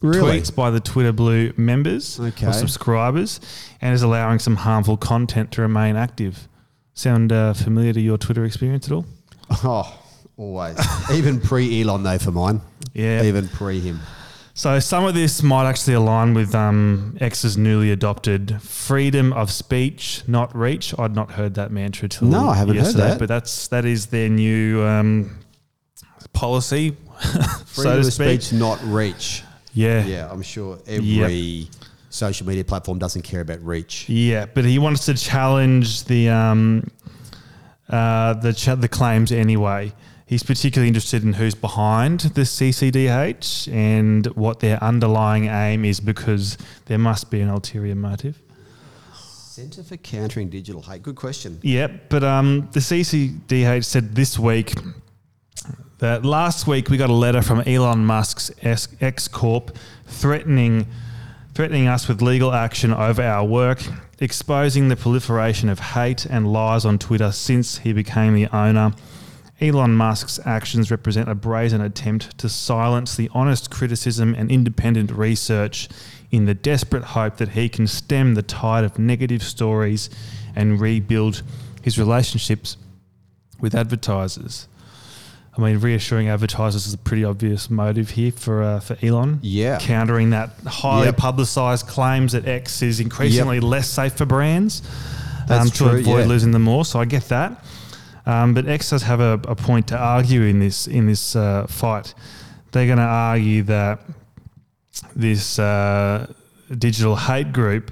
Really? 0.03 0.41
tweets 0.41 0.55
by 0.55 0.71
the 0.71 0.81
Twitter 0.81 1.13
Blue 1.13 1.53
members 1.57 2.19
Okay. 2.19 2.47
or 2.47 2.53
subscribers 2.55 3.39
and 3.83 3.93
is 3.95 4.03
allowing 4.03 4.39
some 4.39 4.57
harmful 4.57 4.97
content 4.97 5.53
to 5.53 5.61
remain 5.63 5.95
active. 5.97 6.49
Sound 6.95 7.33
uh, 7.33 7.53
familiar 7.53 7.93
to 7.93 8.01
your 8.01 8.17
Twitter 8.19 8.45
experience 8.45 8.87
at 8.87 8.93
all? 8.93 9.07
Oh, 9.65 9.99
always. 10.37 10.79
Even 11.13 11.41
pre 11.41 11.83
Elon, 11.83 12.03
though, 12.03 12.19
for 12.19 12.31
mine. 12.33 12.61
Yeah. 12.95 13.23
Even 13.25 13.49
pre 13.49 13.79
him. 13.81 14.01
So 14.55 14.79
some 14.79 15.05
of 15.05 15.15
this 15.15 15.43
might 15.43 15.67
actually 15.69 15.95
align 15.95 16.35
with 16.35 16.55
um, 16.55 17.17
X's 17.21 17.57
newly 17.57 17.91
adopted 17.93 18.61
freedom 18.61 19.33
of 19.33 19.51
speech, 19.51 20.23
not 20.27 20.55
reach. 20.55 20.93
I'd 20.99 21.15
not 21.15 21.33
heard 21.33 21.55
that 21.55 21.71
mantra 21.71 22.09
till 22.09 22.29
No, 22.29 22.49
I 22.49 22.57
haven't 22.57 22.77
heard 22.77 22.95
that. 22.97 23.19
but 23.19 23.29
that's 23.29 23.69
that 23.69 23.85
is 23.87 24.07
their 24.07 24.29
new 24.29 24.83
um, 24.83 25.39
policy, 26.33 26.97
Freedom 27.21 27.43
so 27.67 27.83
to 27.95 27.99
of 28.01 28.13
speak. 28.13 28.43
speech, 28.43 28.59
not 28.59 28.83
reach. 28.85 29.43
Yeah. 29.73 30.05
Yeah, 30.05 30.31
I'm 30.31 30.43
sure 30.43 30.79
every 30.87 31.69
social 32.11 32.47
media 32.47 32.65
platform 32.65 32.99
doesn't 32.99 33.23
care 33.23 33.41
about 33.41 33.63
reach. 33.65 34.09
Yeah, 34.09 34.47
but 34.47 34.65
he 34.65 34.79
wants 34.79 35.07
to 35.07 35.15
challenge 35.15 36.05
the 36.05 36.29
um, 36.29 36.91
uh, 37.89 38.35
the 38.35 38.53
ch- 38.53 38.79
the 38.81 38.89
claims 38.89 39.33
anyway. 39.33 39.93
He's 40.27 40.43
particularly 40.45 40.87
interested 40.87 41.25
in 41.25 41.33
who's 41.33 41.57
behind 41.57 42.21
the 42.21 42.43
CCDH 42.43 43.73
and 43.73 44.27
what 44.29 44.61
their 44.61 44.81
underlying 44.83 45.47
aim 45.47 45.85
is, 45.85 45.99
because 45.99 46.57
there 46.87 46.99
must 46.99 47.33
be 47.33 47.41
an 47.41 47.49
ulterior 47.49 47.97
motive. 47.97 48.41
Centre 49.13 49.83
for 49.83 49.97
Countering 49.97 50.49
Digital 50.49 50.83
Hate. 50.83 51.03
Good 51.03 51.17
question. 51.17 51.59
Yep, 51.63 52.09
but 52.11 52.23
um, 52.23 52.69
the 52.73 52.79
CCDH 52.79 53.85
said 53.85 54.15
this 54.15 54.39
week 54.39 54.73
that 56.01 56.25
last 56.25 56.67
week 56.67 56.89
we 56.89 56.97
got 56.97 57.11
a 57.11 57.15
letter 57.15 57.43
from 57.43 57.61
Elon 57.61 58.07
Musk's 58.07 58.51
X 58.63 59.29
Corp 59.29 59.77
threatening 60.07 60.87
threatening 61.53 61.89
us 61.89 62.09
with 62.09 62.23
legal 62.23 62.55
action 62.55 62.93
over 62.95 63.23
our 63.23 63.45
work, 63.45 63.83
exposing 64.19 64.89
the 64.89 64.97
proliferation 64.97 65.69
of 65.69 65.79
hate 65.79 66.25
and 66.25 66.51
lies 66.51 66.87
on 66.87 66.99
Twitter 66.99 67.31
since 67.31 67.79
he 67.79 67.93
became 67.93 68.35
the 68.35 68.47
owner. 68.47 68.93
Elon 69.61 69.95
Musk's 69.95 70.41
actions 70.47 70.91
represent 70.91 71.29
a 71.29 71.35
brazen 71.35 71.83
attempt 71.83 72.39
to 72.39 72.49
silence 72.49 73.15
the 73.15 73.29
honest 73.35 73.71
criticism 73.71 74.35
and 74.35 74.51
independent 74.51 75.11
research 75.11 75.87
in 76.31 76.47
the 76.47 76.55
desperate 76.55 77.05
hope 77.05 77.37
that 77.37 77.51
he 77.51 77.69
can 77.69 77.87
stem 77.87 78.35
the 78.35 78.43
tide 78.43 78.85
of 78.85 78.99
negative 78.99 79.43
stories 79.43 80.09
and 80.57 80.81
rebuild 80.81 81.43
his 81.83 81.99
relationships 81.99 82.79
with 83.61 83.75
advertisers. 83.75 84.67
I 85.57 85.61
mean, 85.63 85.79
reassuring 85.81 86.29
advertisers 86.29 86.87
is 86.87 86.95
a 86.95 86.99
pretty 86.99 87.25
obvious 87.25 87.69
motive 87.71 88.11
here 88.11 88.31
for 88.33 88.63
uh, 88.63 88.81
for 88.81 88.97
Elon. 89.03 89.41
Yeah. 89.43 89.79
countering 89.81 90.31
that 90.31 90.51
highly 90.67 91.07
Yep. 91.07 91.17
publicised 91.17 91.87
claims 91.89 92.33
that 92.33 92.47
X 92.47 92.83
is 92.83 93.01
increasingly 93.01 93.59
less 93.61 93.89
safe 93.91 94.13
for 94.15 94.27
brands 94.27 94.81
That's 95.49 95.65
um, 95.65 95.71
to 95.71 95.77
true, 95.77 95.89
avoid 96.01 96.21
yeah. 96.21 96.27
losing 96.27 96.53
them 96.53 96.63
more. 96.63 96.85
So 96.85 97.01
I 97.01 97.05
get 97.05 97.29
that. 97.29 97.65
Um, 98.27 98.55
but 98.55 98.69
X 98.69 98.91
does 98.91 99.03
have 99.03 99.19
a, 99.21 99.41
a 99.49 99.57
point 99.57 99.89
to 99.89 99.97
argue 99.99 100.43
in 100.43 100.61
this 100.61 100.87
in 100.87 101.07
this 101.07 101.35
uh, 101.35 101.67
fight. 101.69 102.15
They're 102.73 102.87
going 102.87 102.99
to 102.99 103.05
argue 103.05 103.65
that 103.65 104.01
this 105.17 105.59
uh, 105.59 106.33
digital 106.79 107.17
hate 107.17 107.53
group 107.53 107.91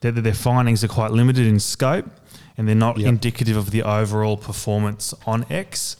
that, 0.00 0.12
that 0.14 0.22
their 0.22 0.32
findings 0.34 0.82
are 0.84 0.88
quite 0.88 1.10
limited 1.10 1.46
in 1.46 1.60
scope 1.60 2.06
and 2.56 2.66
they're 2.68 2.74
not 2.74 2.96
Yep. 2.98 3.08
indicative 3.08 3.56
of 3.56 3.70
the 3.72 3.82
overall 3.82 4.36
performance 4.38 5.12
on 5.26 5.44
X. 5.50 5.96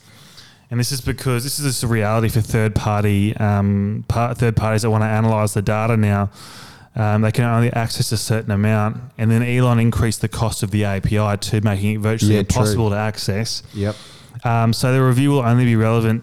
And 0.70 0.80
this 0.80 0.90
is 0.92 1.00
because 1.00 1.44
this 1.44 1.58
is 1.58 1.66
just 1.66 1.82
a 1.82 1.86
reality 1.86 2.28
for 2.28 2.40
third 2.40 2.74
party 2.74 3.36
um, 3.36 4.04
par- 4.08 4.34
third 4.34 4.56
parties 4.56 4.82
that 4.82 4.90
want 4.90 5.02
to 5.02 5.06
analyze 5.08 5.54
the 5.54 5.62
data 5.62 5.96
now. 5.96 6.30
Um, 6.96 7.22
they 7.22 7.32
can 7.32 7.44
only 7.44 7.72
access 7.72 8.12
a 8.12 8.16
certain 8.16 8.50
amount, 8.52 8.98
and 9.18 9.30
then 9.30 9.42
Elon 9.42 9.80
increased 9.80 10.20
the 10.20 10.28
cost 10.28 10.62
of 10.62 10.70
the 10.70 10.84
API 10.84 11.36
to 11.38 11.60
making 11.62 11.96
it 11.96 12.00
virtually 12.00 12.36
Yeah, 12.36 12.42
true. 12.44 12.60
impossible 12.62 12.90
to 12.90 12.96
access. 12.96 13.62
Yep. 13.74 13.96
Um, 14.44 14.72
so 14.72 14.92
the 14.92 15.02
review 15.02 15.30
will 15.30 15.40
only 15.44 15.64
be 15.64 15.74
relevant 15.76 16.22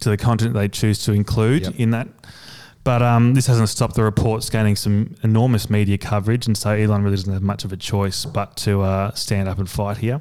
to 0.00 0.08
the 0.10 0.16
content 0.16 0.54
they 0.54 0.68
choose 0.68 0.98
to 1.04 1.12
include 1.12 1.62
Yep. 1.62 1.74
in 1.76 1.90
that. 1.90 2.08
But 2.82 3.02
um, 3.02 3.34
this 3.34 3.46
hasn't 3.46 3.68
stopped 3.68 3.94
the 3.94 4.02
reports 4.02 4.50
gaining 4.50 4.74
some 4.76 5.14
enormous 5.22 5.70
media 5.70 5.98
coverage, 5.98 6.46
and 6.46 6.56
so 6.56 6.70
Elon 6.70 7.02
really 7.02 7.16
doesn't 7.16 7.32
have 7.32 7.42
much 7.42 7.64
of 7.64 7.72
a 7.72 7.76
choice 7.76 8.24
but 8.24 8.56
to 8.58 8.82
uh, 8.82 9.12
stand 9.14 9.48
up 9.48 9.58
and 9.58 9.68
fight 9.70 9.98
here. 9.98 10.20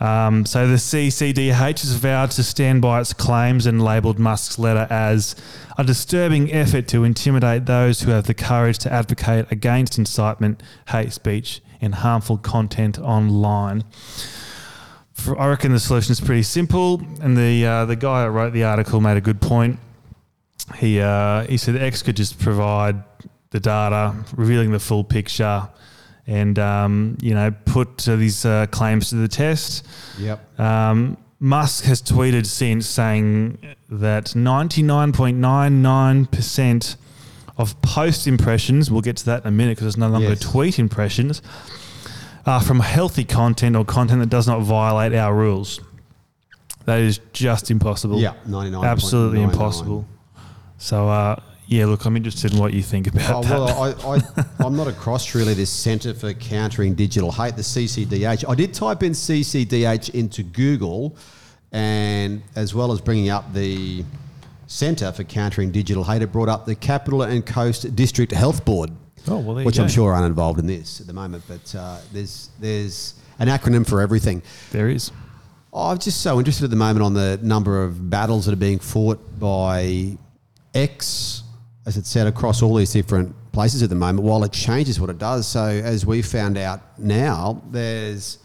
Um, 0.00 0.44
so 0.44 0.66
the 0.66 0.76
CCDH 0.76 1.80
has 1.80 1.94
vowed 1.94 2.30
to 2.32 2.42
stand 2.42 2.82
by 2.82 3.00
its 3.00 3.12
claims 3.12 3.66
and 3.66 3.82
labelled 3.82 4.18
Musk's 4.18 4.58
letter 4.58 4.86
as 4.90 5.36
a 5.78 5.84
disturbing 5.84 6.52
effort 6.52 6.88
to 6.88 7.04
intimidate 7.04 7.66
those 7.66 8.00
who 8.02 8.10
have 8.10 8.26
the 8.26 8.34
courage 8.34 8.78
to 8.78 8.92
advocate 8.92 9.46
against 9.50 9.98
incitement, 9.98 10.62
hate 10.88 11.12
speech, 11.12 11.60
and 11.80 11.96
harmful 11.96 12.38
content 12.38 12.98
online. 12.98 13.84
for, 15.12 15.38
I 15.38 15.48
reckon 15.48 15.72
the 15.72 15.80
solution 15.80 16.12
is 16.12 16.20
pretty 16.20 16.42
simple, 16.42 17.00
and 17.20 17.36
the 17.36 17.64
uh, 17.66 17.84
the 17.84 17.96
guy 17.96 18.24
that 18.24 18.30
wrote 18.30 18.52
the 18.52 18.64
article 18.64 19.00
made 19.00 19.16
a 19.16 19.20
good 19.20 19.40
point. 19.40 19.78
He 20.76 21.00
uh, 21.00 21.44
he 21.46 21.56
said 21.56 21.76
X 21.76 22.02
could 22.02 22.16
just 22.16 22.38
provide 22.38 23.02
the 23.50 23.60
data, 23.60 24.14
revealing 24.34 24.72
the 24.72 24.80
full 24.80 25.04
picture, 25.04 25.68
and 26.26 26.58
um, 26.58 27.16
you 27.20 27.34
know 27.34 27.50
put 27.64 28.06
uh, 28.08 28.16
these 28.16 28.44
uh, 28.44 28.66
claims 28.70 29.08
to 29.10 29.16
the 29.16 29.28
test. 29.28 29.86
Yep. 30.18 30.60
Um, 30.60 31.16
Musk 31.40 31.84
has 31.84 32.00
tweeted 32.00 32.46
since 32.46 32.86
saying 32.86 33.58
that 33.90 34.26
99.99% 34.26 36.96
of 37.56 37.80
post 37.82 38.26
impressions, 38.26 38.90
we'll 38.90 39.00
get 39.02 39.16
to 39.18 39.24
that 39.26 39.42
in 39.42 39.48
a 39.48 39.50
minute 39.50 39.76
because 39.76 39.86
it's 39.88 39.96
no 39.96 40.08
longer 40.08 40.30
Yes. 40.30 40.40
tweet 40.40 40.78
impressions, 40.78 41.42
are 42.46 42.60
from 42.60 42.80
healthy 42.80 43.24
content 43.24 43.76
or 43.76 43.84
content 43.84 44.20
that 44.20 44.30
does 44.30 44.46
not 44.46 44.60
violate 44.62 45.14
our 45.14 45.34
rules. 45.34 45.80
That 46.84 47.00
is 47.00 47.20
just 47.32 47.70
impossible. 47.70 48.20
Yeah, 48.20 48.34
99. 48.46 48.84
Absolutely 48.84 49.42
impossible. 49.42 50.06
So, 50.78 51.08
uh, 51.08 51.36
yeah, 51.66 51.86
look, 51.86 52.04
I'm 52.04 52.16
interested 52.16 52.52
in 52.52 52.58
what 52.58 52.72
you 52.74 52.82
think 52.82 53.06
about 53.06 53.30
Oh, 53.34 53.42
that. 53.42 53.50
well, 53.76 54.12
I, 54.12 54.16
I, 54.40 54.66
I'm 54.66 54.76
not 54.76 54.86
across 54.88 55.34
really 55.34 55.54
this 55.54 55.70
Centre 55.70 56.14
for 56.14 56.32
Countering 56.34 56.94
Digital 56.94 57.32
Hate, 57.32 57.56
the 57.56 57.62
CCDH. 57.62 58.44
I 58.48 58.54
did 58.54 58.74
type 58.74 59.02
in 59.02 59.12
CCDH 59.12 60.14
into 60.14 60.42
Google, 60.42 61.16
and 61.72 62.42
as 62.54 62.74
well 62.74 62.92
as 62.92 63.00
bringing 63.00 63.30
up 63.30 63.52
the 63.52 64.04
Centre 64.66 65.10
for 65.12 65.24
Countering 65.24 65.70
Digital 65.70 66.04
Hate, 66.04 66.22
it 66.22 66.32
brought 66.32 66.48
up 66.48 66.66
the 66.66 66.74
Capital 66.74 67.22
and 67.22 67.44
Coast 67.44 67.94
District 67.96 68.32
Health 68.32 68.64
Board, 68.64 68.90
Oh, 69.26 69.38
well, 69.38 69.54
there 69.54 69.62
you 69.62 69.66
which 69.66 69.78
I'm 69.78 69.88
sure 69.88 70.12
aren't 70.12 70.26
involved 70.26 70.58
in 70.58 70.66
this 70.66 71.00
at 71.00 71.06
the 71.06 71.14
moment. 71.14 71.44
But 71.48 71.74
uh, 71.74 71.98
there's 72.12 72.50
there's 72.60 73.14
an 73.38 73.48
acronym 73.48 73.86
for 73.88 74.02
everything. 74.02 74.42
there 74.70 74.90
is. 74.90 75.10
Oh, 75.72 75.90
I'm 75.90 75.98
just 75.98 76.20
so 76.20 76.38
interested 76.38 76.64
at 76.64 76.70
the 76.70 76.76
moment 76.76 77.02
on 77.02 77.14
the 77.14 77.38
number 77.42 77.82
of 77.82 78.10
battles 78.10 78.44
that 78.44 78.52
are 78.52 78.56
being 78.56 78.78
fought 78.78 79.18
by 79.40 80.18
X, 80.74 81.42
as 81.86 81.96
it 81.96 82.06
said, 82.06 82.26
across 82.26 82.62
all 82.62 82.74
these 82.74 82.92
different 82.92 83.34
places 83.52 83.82
at 83.82 83.88
the 83.88 83.94
moment, 83.94 84.22
while 84.26 84.42
it 84.44 84.52
changes 84.52 85.00
what 85.00 85.10
it 85.10 85.18
does. 85.18 85.46
So, 85.46 85.64
as 85.64 86.06
we 86.06 86.22
found 86.22 86.56
out 86.56 86.98
now, 86.98 87.62
there's 87.70 88.38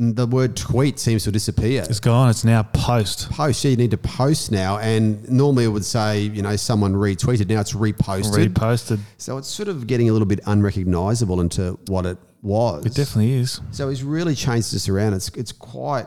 the 0.00 0.26
word 0.26 0.56
tweet 0.56 0.98
seems 0.98 1.24
to 1.24 1.30
disappear. 1.30 1.82
It's 1.82 2.00
gone. 2.00 2.30
It's 2.30 2.42
now 2.42 2.62
post. 2.62 3.30
Post, 3.30 3.62
yeah, 3.64 3.72
you 3.72 3.76
need 3.76 3.90
to 3.90 3.98
post 3.98 4.50
now. 4.50 4.78
And 4.78 5.28
normally 5.28 5.64
it 5.64 5.68
would 5.68 5.84
say, 5.84 6.20
you 6.22 6.40
know, 6.40 6.56
someone 6.56 6.94
retweeted. 6.94 7.48
Now 7.48 7.60
it's 7.60 7.74
reposted. 7.74 8.54
Reposted. 8.54 8.98
so 9.18 9.36
it's 9.36 9.48
sort 9.48 9.68
of 9.68 9.86
getting 9.86 10.08
a 10.08 10.12
little 10.12 10.26
bit 10.26 10.40
unrecognizable 10.46 11.42
into 11.42 11.78
what 11.88 12.06
it 12.06 12.16
was. 12.40 12.86
It 12.86 12.94
definitely 12.94 13.34
is. 13.34 13.60
So 13.72 13.90
he's 13.90 14.02
really 14.02 14.34
changed 14.34 14.72
this 14.72 14.88
around. 14.88 15.12
It's 15.12 15.28
it's 15.30 15.52
quite 15.52 16.06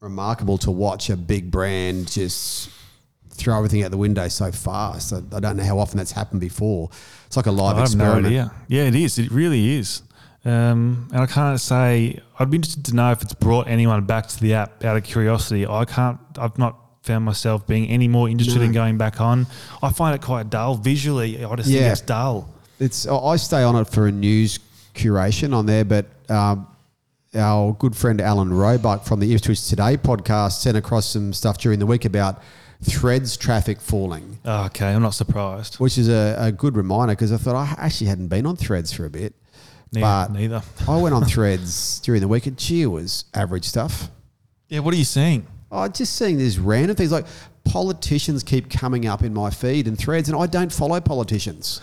remarkable 0.00 0.56
to 0.58 0.70
watch 0.70 1.10
a 1.10 1.16
big 1.16 1.50
brand 1.50 2.10
just 2.10 2.70
throw 3.36 3.56
everything 3.56 3.82
out 3.84 3.90
the 3.90 3.96
window 3.96 4.28
so 4.28 4.50
fast. 4.52 5.12
I, 5.12 5.18
I 5.34 5.40
don't 5.40 5.56
know 5.56 5.64
how 5.64 5.78
often 5.78 5.98
that's 5.98 6.12
happened 6.12 6.40
before. 6.40 6.90
It's 7.26 7.36
like 7.36 7.46
a 7.46 7.50
live 7.52 7.76
I 7.76 7.80
have 7.80 7.94
no 7.96 8.04
experiment. 8.04 8.26
idea. 8.26 8.52
Yeah, 8.68 8.82
it 8.84 8.94
is. 8.94 9.18
It 9.18 9.30
really 9.30 9.76
is. 9.76 10.02
Um, 10.44 11.08
and 11.12 11.20
I 11.22 11.26
can't 11.26 11.60
say. 11.60 12.20
I'd 12.38 12.50
be 12.50 12.56
interested 12.56 12.84
to 12.86 12.94
know 12.94 13.10
if 13.10 13.22
it's 13.22 13.34
brought 13.34 13.66
anyone 13.68 14.04
back 14.04 14.26
to 14.28 14.40
the 14.40 14.54
app 14.54 14.84
out 14.84 14.96
of 14.96 15.02
curiosity. 15.04 15.66
I 15.66 15.84
can't. 15.84 16.18
I've 16.38 16.56
not 16.58 16.78
found 17.02 17.24
myself 17.24 17.66
being 17.66 17.88
any 17.88 18.08
more 18.08 18.28
interested 18.28 18.58
No. 18.58 18.64
in 18.64 18.72
going 18.72 18.96
back 18.98 19.20
on. 19.20 19.46
I 19.82 19.90
find 19.92 20.14
it 20.14 20.22
quite 20.22 20.50
dull 20.50 20.74
visually. 20.76 21.44
I 21.44 21.54
just 21.56 21.68
think 21.68 21.82
it's 21.82 22.00
dull. 22.00 22.48
It's 22.78 23.06
I 23.06 23.36
stay 23.36 23.62
on 23.62 23.74
it 23.76 23.88
for 23.88 24.06
a 24.06 24.12
news 24.12 24.58
curation 24.94 25.54
on 25.54 25.66
there, 25.66 25.84
but 25.84 26.06
um, 26.28 26.66
our 27.34 27.72
good 27.74 27.96
friend 27.96 28.20
Alan 28.20 28.52
Roebuck 28.52 29.04
from 29.04 29.20
the 29.20 29.34
Ipswich 29.34 29.68
Today 29.68 29.96
podcast 29.96 30.60
sent 30.60 30.76
across 30.76 31.06
some 31.06 31.32
stuff 31.32 31.58
during 31.58 31.78
the 31.78 31.86
week 31.86 32.04
about 32.04 32.40
Threads 32.82 33.36
traffic 33.36 33.80
falling. 33.80 34.38
Okay, 34.44 34.86
I'm 34.92 35.02
not 35.02 35.14
surprised. 35.14 35.76
which 35.76 35.98
is 35.98 36.08
a, 36.08 36.36
a 36.38 36.52
good 36.52 36.76
reminder 36.76 37.14
because 37.14 37.32
I 37.32 37.36
thought 37.36 37.54
I 37.56 37.74
actually 37.78 38.08
hadn't 38.08 38.28
been 38.28 38.46
on 38.46 38.56
Threads 38.56 38.92
for 38.92 39.04
a 39.06 39.10
bit. 39.10 39.34
Neither. 39.92 40.04
but 40.04 40.28
neither. 40.32 40.62
I 40.88 40.96
went 40.96 41.14
on 41.14 41.24
Threads 41.34 42.00
during 42.00 42.20
the 42.20 42.28
week 42.28 42.46
and 42.46 42.56
gee, 42.58 42.86
was 42.86 43.24
average 43.34 43.64
stuff. 43.64 44.10
Yeah. 44.68 44.80
What 44.80 44.94
are 44.94 44.96
you 44.98 45.04
seeing? 45.04 45.46
Oh, 45.70 45.86
just 45.88 46.16
seeing 46.16 46.38
these 46.38 46.58
random 46.58 46.96
things 46.96 47.12
like 47.12 47.26
politicians 47.64 48.42
keep 48.42 48.70
coming 48.70 49.06
up 49.06 49.22
in 49.22 49.34
my 49.34 49.50
feed 49.50 49.88
and 49.88 49.98
Threads, 49.98 50.28
and 50.28 50.38
I 50.38 50.46
don't 50.46 50.72
follow 50.72 51.00
politicians. 51.00 51.80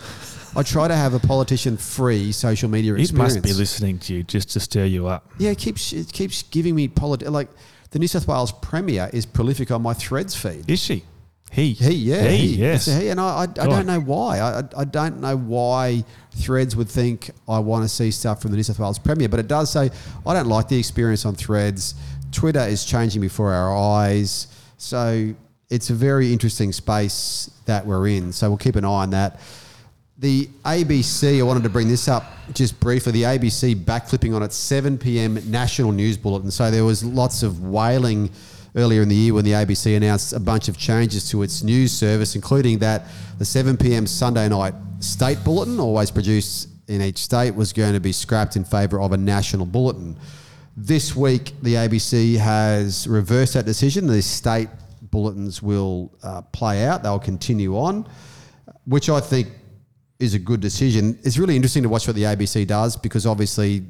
I 0.56 0.62
try 0.62 0.86
to 0.86 0.94
have 0.94 1.14
a 1.14 1.18
politician-free 1.18 2.30
social 2.32 2.70
media 2.70 2.94
It 2.94 3.00
experience. 3.00 3.34
must 3.34 3.44
be 3.44 3.52
listening 3.52 3.98
to 4.00 4.14
you 4.14 4.22
just 4.22 4.50
to 4.52 4.60
stir 4.60 4.84
you 4.84 5.06
up. 5.08 5.28
Yeah, 5.38 5.50
it 5.50 5.58
keeps 5.58 5.92
it 5.92 6.12
keeps 6.12 6.44
giving 6.44 6.74
me 6.76 6.86
polit 6.88 7.22
like 7.30 7.48
the 7.94 8.00
New 8.00 8.08
South 8.08 8.26
Wales 8.26 8.50
Premier 8.50 9.08
is 9.12 9.24
prolific 9.24 9.70
on 9.70 9.80
my 9.80 9.94
Threads 9.94 10.34
feed. 10.34 10.68
Is 10.68 10.80
she? 10.80 11.04
He. 11.52 11.72
He, 11.74 11.92
yeah, 11.94 12.26
He. 12.28 12.36
he, 12.48 12.54
yes. 12.56 12.86
He, 12.86 13.08
and 13.08 13.20
I, 13.20 13.24
I, 13.24 13.42
I 13.42 13.46
don't 13.46 13.86
know 13.86 14.00
why. 14.00 14.40
I, 14.40 14.58
I- 14.58 14.68
I 14.78 14.84
don't 14.84 15.20
know 15.20 15.36
why 15.36 16.04
Threads 16.34 16.74
would 16.74 16.88
think 16.88 17.30
I 17.48 17.60
want 17.60 17.84
to 17.84 17.88
see 17.88 18.10
stuff 18.10 18.42
from 18.42 18.50
the 18.50 18.56
New 18.56 18.64
South 18.64 18.80
Wales 18.80 18.98
Premier, 18.98 19.28
but 19.28 19.38
it 19.38 19.46
does 19.46 19.70
say 19.70 19.90
I 20.26 20.34
don't 20.34 20.48
like 20.48 20.66
the 20.66 20.76
experience 20.76 21.24
on 21.24 21.36
Threads. 21.36 21.94
Twitter 22.32 22.58
is 22.66 22.84
changing 22.84 23.20
before 23.22 23.52
our 23.52 23.76
eyes, 23.76 24.48
so 24.76 25.32
it's 25.70 25.90
a 25.90 25.94
very 25.94 26.32
interesting 26.32 26.72
space 26.72 27.48
that 27.66 27.86
we're 27.86 28.08
in. 28.08 28.32
So 28.32 28.48
we'll 28.50 28.58
keep 28.58 28.74
an 28.74 28.84
eye 28.84 28.88
on 28.88 29.10
that. 29.10 29.38
The 30.18 30.46
ABC, 30.64 31.40
I 31.40 31.42
wanted 31.42 31.64
to 31.64 31.68
bring 31.68 31.88
this 31.88 32.06
up 32.06 32.24
just 32.52 32.78
briefly. 32.78 33.10
The 33.10 33.22
ABC 33.24 33.74
backflipping 33.74 34.32
on 34.34 34.44
its 34.44 34.54
7 34.54 34.96
p.m. 34.96 35.40
national 35.50 35.90
news 35.90 36.16
bulletin. 36.16 36.52
So 36.52 36.70
there 36.70 36.84
was 36.84 37.04
lots 37.04 37.42
of 37.42 37.64
wailing 37.64 38.30
earlier 38.76 39.02
in 39.02 39.08
the 39.08 39.14
year 39.16 39.34
when 39.34 39.44
the 39.44 39.50
ABC 39.50 39.96
announced 39.96 40.32
a 40.32 40.38
bunch 40.38 40.68
of 40.68 40.78
changes 40.78 41.28
to 41.30 41.42
its 41.42 41.64
news 41.64 41.90
service, 41.90 42.36
including 42.36 42.78
that 42.78 43.06
the 43.38 43.44
7 43.44 43.76
p.m. 43.76 44.06
Sunday 44.06 44.48
night 44.48 44.74
state 45.00 45.42
bulletin, 45.42 45.80
always 45.80 46.12
produced 46.12 46.68
in 46.86 47.02
each 47.02 47.18
state, 47.18 47.52
was 47.52 47.72
going 47.72 47.94
to 47.94 48.00
be 48.00 48.12
scrapped 48.12 48.54
in 48.54 48.62
favour 48.62 49.00
of 49.00 49.10
a 49.10 49.16
national 49.16 49.66
bulletin. 49.66 50.16
This 50.76 51.16
week, 51.16 51.54
the 51.62 51.74
ABC 51.74 52.36
has 52.36 53.08
reversed 53.08 53.54
that 53.54 53.66
decision. 53.66 54.06
The 54.06 54.22
state 54.22 54.68
bulletins 55.02 55.60
will 55.60 56.12
uh, 56.22 56.42
play 56.42 56.86
out, 56.86 57.02
they'll 57.02 57.18
continue 57.18 57.76
on, 57.76 58.08
which 58.84 59.08
I 59.10 59.18
think 59.18 59.48
is 60.18 60.34
a 60.34 60.38
good 60.38 60.60
decision. 60.60 61.18
It's 61.22 61.38
really 61.38 61.56
interesting 61.56 61.82
to 61.82 61.88
watch 61.88 62.06
what 62.06 62.16
the 62.16 62.22
ABC 62.22 62.66
does 62.66 62.96
because 62.96 63.26
obviously 63.26 63.84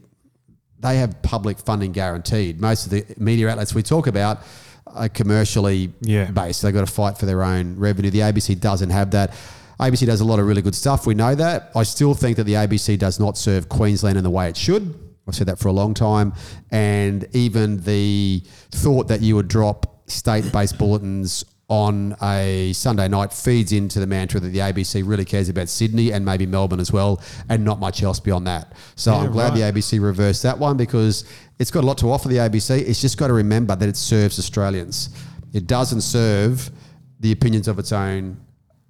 they 0.80 0.96
have 0.96 1.20
public 1.22 1.58
funding 1.58 1.92
guaranteed. 1.92 2.60
Most 2.60 2.86
of 2.86 2.90
the 2.90 3.04
media 3.18 3.48
outlets 3.48 3.74
we 3.74 3.82
talk 3.82 4.06
about 4.06 4.40
are 4.86 5.08
commercially 5.08 5.92
Yeah. 6.00 6.30
based. 6.30 6.62
They've 6.62 6.72
got 6.74 6.86
to 6.86 6.92
fight 6.92 7.18
for 7.18 7.26
their 7.26 7.42
own 7.42 7.76
revenue. 7.78 8.10
The 8.10 8.20
ABC 8.22 8.54
doesn't 8.54 8.90
have 8.90 9.10
that. 9.12 9.32
ABC 9.80 10.06
does 10.06 10.20
a 10.20 10.24
lot 10.24 10.38
of 10.38 10.46
really 10.46 10.62
good 10.62 10.74
stuff. 10.74 11.06
We 11.06 11.14
know 11.14 11.34
that. 11.34 11.70
I 11.74 11.82
still 11.82 12.14
think 12.14 12.36
that 12.36 12.44
the 12.44 12.54
ABC 12.54 12.96
does 12.98 13.18
not 13.18 13.36
serve 13.36 13.68
Queensland 13.68 14.16
in 14.16 14.24
the 14.24 14.30
way 14.30 14.48
it 14.48 14.56
should. 14.56 14.94
I've 15.26 15.34
said 15.34 15.46
that 15.48 15.58
for 15.58 15.68
a 15.68 15.72
long 15.72 15.94
time. 15.94 16.32
And 16.70 17.26
even 17.32 17.82
the 17.82 18.42
thought 18.70 19.08
that 19.08 19.20
you 19.20 19.34
would 19.36 19.48
drop 19.48 20.02
state 20.08 20.52
based 20.52 20.78
bulletins 20.78 21.44
on 21.74 22.14
a 22.22 22.72
Sunday 22.72 23.08
night 23.08 23.32
feeds 23.32 23.72
into 23.72 23.98
the 23.98 24.06
mantra 24.06 24.38
that 24.38 24.48
the 24.50 24.60
ABC 24.60 25.02
really 25.04 25.24
cares 25.24 25.48
about 25.48 25.68
Sydney 25.68 26.12
and 26.12 26.24
maybe 26.24 26.46
Melbourne 26.46 26.78
as 26.78 26.92
well, 26.92 27.20
and 27.48 27.64
not 27.64 27.80
much 27.80 28.02
else 28.04 28.20
beyond 28.20 28.46
that. 28.46 28.72
So 28.94 29.12
Yeah, 29.12 29.18
I'm 29.18 29.32
glad 29.32 29.58
right. 29.58 29.72
the 29.74 29.80
ABC 29.80 30.00
reversed 30.00 30.44
that 30.44 30.56
one 30.56 30.76
because 30.76 31.24
it's 31.58 31.72
got 31.72 31.82
a 31.82 31.86
lot 31.86 31.98
to 31.98 32.10
offer 32.12 32.28
the 32.28 32.36
ABC. 32.36 32.78
It's 32.88 33.00
just 33.00 33.18
got 33.18 33.26
to 33.26 33.32
remember 33.32 33.74
that 33.74 33.88
it 33.88 33.96
serves 33.96 34.38
Australians. 34.38 35.10
It 35.52 35.66
doesn't 35.66 36.02
serve 36.02 36.70
the 37.18 37.32
opinions 37.32 37.66
of 37.66 37.78
its 37.80 37.90
own 37.90 38.36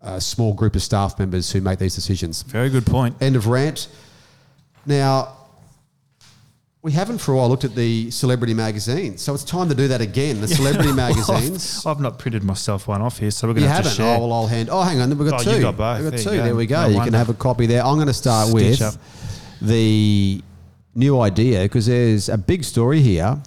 uh, 0.02 0.20
small 0.20 0.52
group 0.52 0.76
of 0.76 0.82
staff 0.82 1.18
members 1.18 1.50
who 1.50 1.62
make 1.62 1.78
these 1.78 1.94
decisions. 1.94 2.42
Very 2.42 2.68
good 2.68 2.84
point. 2.84 3.16
End 3.22 3.34
of 3.36 3.46
rant. 3.46 3.88
Now, 4.84 5.36
we 6.84 6.92
haven't 6.92 7.16
for 7.16 7.32
a 7.32 7.36
while 7.36 7.48
looked 7.48 7.64
at 7.64 7.74
the 7.74 8.10
celebrity 8.10 8.52
magazines, 8.52 9.22
so 9.22 9.32
it's 9.32 9.42
time 9.42 9.70
to 9.70 9.74
do 9.74 9.88
that 9.88 10.02
again. 10.02 10.40
The 10.42 10.48
celebrity 10.60 10.92
magazines. 11.04 11.84
I've 11.86 11.98
not 11.98 12.18
printed 12.18 12.44
myself 12.44 12.86
one 12.86 13.00
off 13.00 13.18
here, 13.18 13.30
so 13.30 13.48
we're 13.48 13.54
going 13.54 13.62
You 13.62 13.68
to 13.70 13.74
have 13.74 13.84
haven't? 13.84 13.96
to 13.96 14.02
share. 14.02 14.16
Oh, 14.18 14.20
well, 14.20 14.32
I'll 14.34 14.46
hand. 14.46 14.68
Oh, 14.70 14.82
hang 14.82 15.00
on. 15.00 15.08
We've 15.16 15.28
got 15.30 15.40
Oh, 15.40 15.44
two. 15.50 15.56
you 15.56 15.62
got 15.62 15.78
both. 15.78 16.02
We've 16.02 16.10
got 16.10 16.16
There 16.18 16.24
two. 16.24 16.30
you 16.32 16.36
go. 16.36 16.44
There 16.44 16.54
we 16.56 16.66
go. 16.66 16.82
No 16.82 16.88
you 16.88 16.94
wonder. 16.96 17.10
can 17.10 17.18
have 17.18 17.30
a 17.30 17.34
copy 17.34 17.64
there. 17.66 17.82
I'm 17.82 17.94
going 17.94 18.06
to 18.08 18.12
start 18.12 18.48
Stitch 18.48 18.80
with 18.80 18.82
up. 18.82 18.94
the 19.62 20.42
New 20.94 21.18
Idea 21.20 21.62
because 21.62 21.86
there's 21.86 22.28
a 22.28 22.36
big 22.36 22.62
story 22.64 23.00
here 23.00 23.40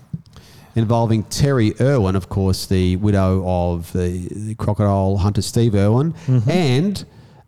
involving 0.76 1.24
Terri 1.26 1.80
Irwin, 1.80 2.16
of 2.16 2.30
course, 2.30 2.66
the 2.66 2.96
widow 2.96 3.44
of 3.48 3.92
the, 3.94 4.28
the 4.32 4.56
crocodile 4.56 5.18
hunter 5.18 5.44
Steve 5.44 5.76
Irwin, 5.76 6.14
Mm-hmm. 6.26 6.50
and 6.50 7.06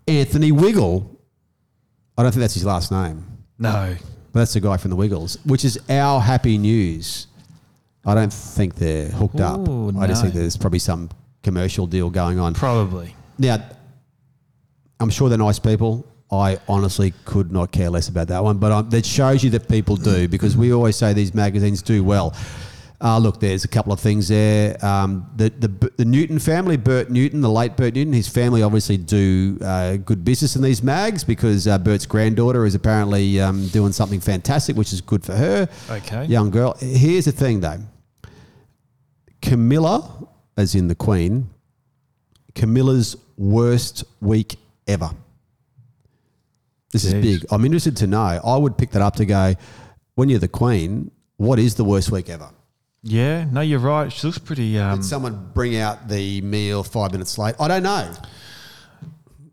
Anthony 0.08 0.52
Wiggle. 0.52 1.20
I 2.16 2.22
don't 2.22 2.32
think 2.32 2.42
that's 2.42 2.54
his 2.54 2.66
last 2.66 2.92
name. 2.92 3.26
no. 3.58 3.96
But 4.32 4.42
that's 4.42 4.54
the 4.54 4.60
guy 4.60 4.78
from 4.78 4.92
the 4.92 4.96
Wiggles, 4.96 5.38
which 5.46 5.66
is 5.66 5.80
our 5.90 6.20
happy 6.20 6.58
news. 6.58 7.28
I 8.06 8.16
don't 8.16 8.32
think 8.32 8.76
they're 8.76 9.10
hooked 9.10 9.40
up. 9.42 9.68
Ooh, 9.68 9.94
I 10.00 10.08
just 10.08 10.24
no. 10.24 10.30
think 10.30 10.40
there's 10.40 10.58
probably 10.58 10.80
some 10.80 11.10
commercial 11.44 11.88
deal 11.88 12.10
going 12.10 12.40
on. 12.40 12.54
Probably. 12.54 13.16
Now, 13.38 13.64
I'm 15.00 15.10
sure 15.10 15.30
they're 15.30 15.38
nice 15.38 15.60
people. 15.60 16.06
I 16.32 16.60
honestly 16.68 17.14
could 17.26 17.52
not 17.52 17.72
care 17.72 17.90
less 17.90 18.08
about 18.08 18.28
that 18.28 18.44
one, 18.44 18.60
but 18.60 18.72
um, 18.72 18.90
that 18.92 19.06
shows 19.06 19.44
you 19.44 19.50
that 19.52 19.68
people 19.68 19.96
do 19.96 20.28
because 20.28 20.56
we 20.56 20.72
always 20.72 20.96
say 20.96 21.14
these 21.14 21.34
magazines 21.34 21.82
do 21.82 22.04
well. 22.04 22.36
Uh, 23.02 23.18
look, 23.18 23.40
there's 23.40 23.64
a 23.64 23.68
couple 23.68 23.94
of 23.94 24.00
things 24.00 24.28
there. 24.28 24.84
Um, 24.86 25.30
the, 25.38 25.50
the 25.50 25.92
the 25.96 26.04
Newton 26.04 26.38
family, 26.38 26.76
Bert 26.76 27.10
Newton, 27.10 27.40
the 27.40 27.50
late 27.50 27.78
Bert 27.78 27.94
Newton, 27.94 28.12
his 28.12 28.28
family 28.28 28.62
obviously 28.62 28.98
do 28.98 29.58
uh, 29.64 29.96
good 29.96 30.26
business 30.26 30.58
in 30.58 30.62
these 30.62 30.84
mags 30.84 31.24
because 31.24 31.66
uh, 31.66 31.78
Bert's 31.78 32.06
granddaughter 32.06 32.66
is 32.66 32.76
apparently 32.76 33.40
um, 33.40 33.68
doing 33.70 33.94
something 33.94 34.20
fantastic, 34.20 34.76
which 34.76 34.92
is 34.92 35.00
good 35.00 35.24
for 35.24 35.34
her. 35.34 35.70
Okay. 35.90 36.26
Young 36.26 36.50
girl. 36.50 36.76
Here's 36.80 37.24
the 37.24 37.32
thing, 37.32 37.62
though. 37.62 37.80
Camilla, 39.42 40.28
as 40.58 40.76
in 40.76 40.90
the 40.90 40.96
Queen, 40.96 41.50
Camilla's 42.54 43.16
worst 43.38 44.04
week 44.20 44.58
ever. 44.88 45.12
This 46.92 47.06
is 47.06 47.14
big. 47.14 47.46
I'm 47.50 47.64
interested 47.64 47.96
to 47.98 48.08
know. 48.08 48.42
I 48.44 48.58
would 48.58 48.78
pick 48.78 48.92
that 48.92 49.02
up 49.02 49.16
to 49.18 49.26
go, 49.26 49.54
when 50.16 50.28
you're 50.28 50.40
the 50.40 50.50
Queen, 50.50 51.12
what 51.38 51.60
is 51.60 51.76
the 51.76 51.86
worst 51.86 52.12
week 52.12 52.28
ever? 52.30 52.50
Yeah, 53.02 53.46
no, 53.46 53.62
you're 53.62 53.80
right. 53.80 54.12
She 54.12 54.28
looks 54.28 54.40
pretty. 54.40 54.78
Um, 54.78 55.00
Did 55.00 55.06
someone 55.06 55.52
bring 55.54 55.78
out 55.78 56.08
the 56.10 56.42
meal 56.42 56.84
five 56.84 57.12
minutes 57.12 57.38
late? 57.38 57.56
I 57.60 57.68
don't 57.68 57.84
know. 57.84 58.14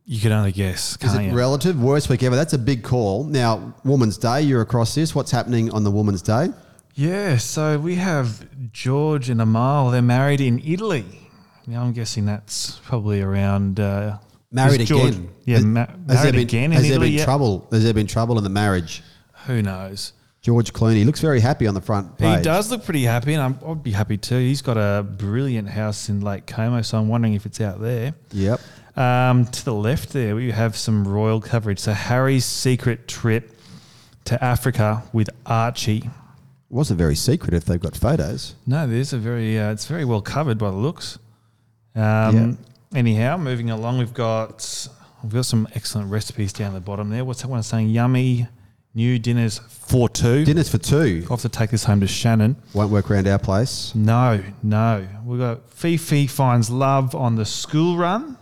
you 0.05 0.21
can 0.21 0.33
only 0.33 0.53
guess, 0.53 0.91
Is 0.93 0.97
can't 0.99 1.21
it 1.23 1.27
you? 1.27 1.33
relative? 1.37 1.81
Worst 1.81 2.09
week 2.09 2.23
ever? 2.23 2.35
That's 2.37 2.53
a 2.55 2.59
big 2.59 2.83
call. 2.83 3.25
Now, 3.25 3.75
Woman's 3.85 4.19
Day, 4.19 4.43
you're 4.43 4.63
across 4.63 4.95
this. 4.95 5.15
What's 5.15 5.31
happening 5.31 5.71
on 5.73 5.85
the 5.85 5.91
Woman's 5.91 6.23
Day? 6.23 6.49
yeah, 6.95 7.37
so 7.37 7.79
we 7.79 7.97
have 7.97 8.47
George 8.73 9.29
and 9.31 9.41
Amal. 9.41 9.91
They're 9.91 10.01
married 10.03 10.41
in 10.41 10.61
Italy. 10.65 11.05
Now 11.67 11.83
I'm 11.83 11.93
guessing 11.93 12.25
that's 12.27 12.79
probably 12.85 13.21
around. 13.21 13.79
Uh, 13.81 14.19
Married 14.53 14.87
George- 14.87 15.09
again. 15.17 15.29
Yeah, 15.45 15.57
Has- 15.57 15.65
ma- 15.65 15.87
has 15.87 15.97
married 16.09 16.33
been, 16.33 16.41
again 16.41 16.65
in 16.67 16.73
Has 16.73 16.89
there 16.89 17.01
been 17.01 17.13
yeah. 17.13 17.25
trouble? 17.25 17.67
Has 17.73 17.83
there 17.85 17.93
been 17.93 18.07
trouble 18.07 18.39
in 18.39 18.45
the 18.45 18.51
marriage? 18.51 19.03
Who 19.47 19.61
knows? 19.63 20.13
George 20.47 20.73
Clooney 20.73 21.05
looks 21.05 21.21
very 21.21 21.41
happy 21.41 21.67
on 21.67 21.75
the 21.75 21.81
front 21.81 22.19
page. 22.19 22.37
He 22.37 22.43
does 22.45 22.71
look 22.71 22.85
pretty 22.85 23.03
happy, 23.03 23.35
and 23.35 23.43
I'm, 23.43 23.59
I'd 23.67 23.83
be 23.83 23.91
happy 23.91 24.17
too. 24.17 24.39
He's 24.39 24.63
got 24.63 24.77
a 24.77 25.03
brilliant 25.03 25.69
house 25.69 26.09
in 26.09 26.21
Lake 26.21 26.47
Como, 26.47 26.83
so 26.83 26.99
I'm 26.99 27.09
wondering 27.09 27.35
if 27.35 27.47
it's 27.47 27.61
out 27.61 27.81
there. 27.81 28.15
Yep. 28.31 28.61
Um, 28.97 29.47
to 29.47 29.65
the 29.65 29.75
left 29.75 30.11
there, 30.11 30.37
we 30.37 30.53
have 30.53 30.77
some 30.77 31.03
royal 31.03 31.41
coverage. 31.41 31.81
So 31.81 31.93
Harry's 31.95 32.45
secret 32.45 33.09
trip 33.09 33.59
to 34.27 34.43
Africa 34.45 35.03
with 35.13 35.31
Archie. 35.47 36.09
Wasn't 36.71 36.97
very 36.97 37.17
secret 37.17 37.53
if 37.53 37.65
they've 37.65 37.81
got 37.81 37.97
photos. 37.97 38.55
No, 38.69 38.87
there's 38.87 39.13
a 39.13 39.19
very. 39.19 39.59
Uh, 39.59 39.73
it's 39.73 39.87
very 39.87 40.05
well 40.05 40.23
covered 40.23 40.59
by 40.59 40.71
the 40.71 40.77
looks. 40.77 41.19
Um, 41.97 42.57
Anyhow, 42.95 43.37
moving 43.37 43.71
along, 43.71 43.99
we've 43.99 44.15
got 44.15 44.89
we've 45.25 45.33
got 45.33 45.45
some 45.45 45.67
excellent 45.75 46.09
recipes 46.09 46.53
down 46.53 46.73
the 46.73 46.79
bottom 46.79 47.11
there. 47.11 47.25
What's 47.25 47.43
that 47.43 47.49
one 47.49 47.65
saying? 47.65 47.89
Yummy 47.89 48.47
new 48.97 49.19
dinners 49.19 49.59
for 49.69 50.09
two. 50.09 50.45
Dinners 50.45 50.69
for 50.71 50.79
two. 50.79 51.21
I'll 51.25 51.37
have 51.37 51.43
to 51.43 51.49
take 51.51 51.71
this 51.71 51.85
home 51.85 52.01
to 52.01 52.07
Shannon. 52.09 52.57
Won't 52.75 52.91
work 52.91 53.11
around 53.11 53.29
our 53.29 53.39
place. 53.39 53.95
No, 53.95 54.43
no. 54.63 55.07
We've 55.25 55.39
got 55.39 55.69
Fifi 55.71 56.27
finds 56.27 56.71
love 56.71 57.15
on 57.15 57.37
the 57.37 57.45
school 57.45 57.97
run. 57.99 58.39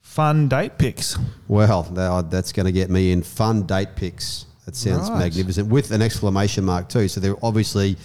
Fun 0.00 0.48
date 0.48 0.78
pics. 0.78 1.16
Well, 1.46 1.82
that's 1.84 2.50
going 2.52 2.66
to 2.66 2.72
get 2.72 2.90
me 2.90 3.12
in 3.12 3.22
fun 3.22 3.62
date 3.64 3.94
pics. 3.94 4.46
That 4.64 4.74
sounds 4.74 5.08
Right. 5.10 5.20
magnificent 5.20 5.68
with 5.68 5.90
an 5.92 6.02
exclamation 6.02 6.64
mark 6.64 6.88
too. 6.88 7.06
So 7.06 7.20
there 7.20 7.32
are 7.32 7.38
obviously 7.42 7.96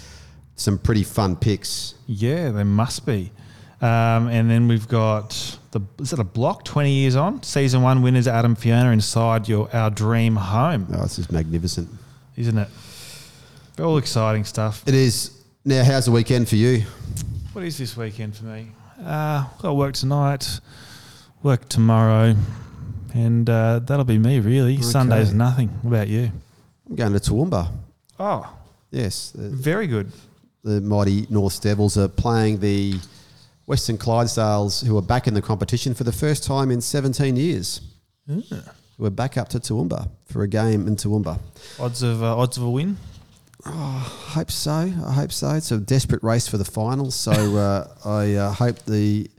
some 0.56 0.78
pretty 0.78 1.04
fun 1.04 1.36
pics. 1.36 1.96
Yeah, 2.06 2.52
they 2.52 2.64
must 2.64 3.06
be. 3.06 3.32
Um, 3.82 4.28
and 4.30 4.50
then 4.50 4.68
we've 4.68 4.88
got 4.88 5.58
the 5.72 5.82
is 6.00 6.14
it 6.14 6.20
a 6.20 6.24
block? 6.24 6.64
Twenty 6.64 6.94
years 6.94 7.16
on, 7.16 7.44
season 7.44 7.82
one 7.82 8.02
winners 8.02 8.28
Adam 8.28 8.56
Fiona 8.56 8.92
inside 8.92 9.48
your 9.50 9.70
our 9.76 9.90
dream 9.90 10.36
home, 10.38 10.88
Oh, 10.94 11.02
this 11.04 11.20
is 11.20 11.30
magnificent. 11.32 11.90
isn't 12.38 12.58
it? 12.58 12.70
All 13.80 13.98
exciting 13.98 14.46
stuff. 14.46 14.84
It 14.88 14.94
is. 14.94 15.32
Now, 15.66 15.84
how's 15.84 16.06
the 16.06 16.12
weekend 16.12 16.48
for 16.48 16.56
you? 16.56 16.84
What 17.54 17.66
is 17.66 17.78
this 17.78 17.98
weekend 17.98 18.36
for 18.38 18.46
me? 18.46 18.72
Uh, 19.04 19.46
got 19.62 19.76
work 19.76 19.94
tonight, 19.96 20.60
work 21.44 21.68
tomorrow, 21.68 22.36
and 23.14 23.50
uh, 23.50 23.80
that'll 23.80 24.06
be 24.06 24.18
me 24.18 24.40
really. 24.40 24.82
Sunday's 24.82 25.34
nothing. 25.34 25.68
What 25.82 25.90
about 25.92 26.08
you? 26.08 26.32
I'm 26.90 26.96
going 26.96 27.14
to 27.14 27.20
Toowoomba. 27.20 27.70
Oh, 28.20 28.50
Yes, 28.92 29.32
the, 29.32 29.50
very 29.50 29.88
good. 29.88 30.12
the 30.64 30.80
mighty 30.80 31.28
North 31.30 31.60
Devils 31.62 31.98
are 31.98 32.08
playing 32.08 32.60
the 32.60 32.96
Western 33.66 33.98
Clydesdales, 33.98 34.86
who 34.86 34.98
are 34.98 35.02
back 35.02 35.28
in 35.28 35.34
the 35.34 35.42
competition 35.42 35.94
for 35.94 36.04
the 36.04 36.12
first 36.12 36.44
time 36.44 36.70
in 36.70 36.82
17 36.82 37.36
years. 37.36 37.82
We're 38.98 39.10
back 39.10 39.38
up 39.38 39.50
to 39.50 39.60
Toowoomba 39.60 40.10
for 40.26 40.44
a 40.44 40.48
game 40.48 40.88
in 40.88 40.96
Toowoomba. 40.96 41.40
Odds 41.80 42.02
of 42.02 42.24
uh, 42.24 42.38
odds 42.38 42.58
of 42.58 42.64
a 42.64 42.70
win. 42.70 42.98
I 43.66 44.00
hope 44.00 44.52
so. 44.52 44.72
I 44.72 45.14
hope 45.14 45.32
so. 45.32 45.50
It's 45.52 45.72
a 45.72 45.78
desperate 45.78 46.24
race 46.24 46.48
for 46.48 46.58
the 46.58 46.66
finals, 46.66 47.16
so 47.16 47.32
uh, 47.32 47.88
I 48.06 48.36
uh, 48.36 48.54
hope 48.54 48.80
the 48.86 49.30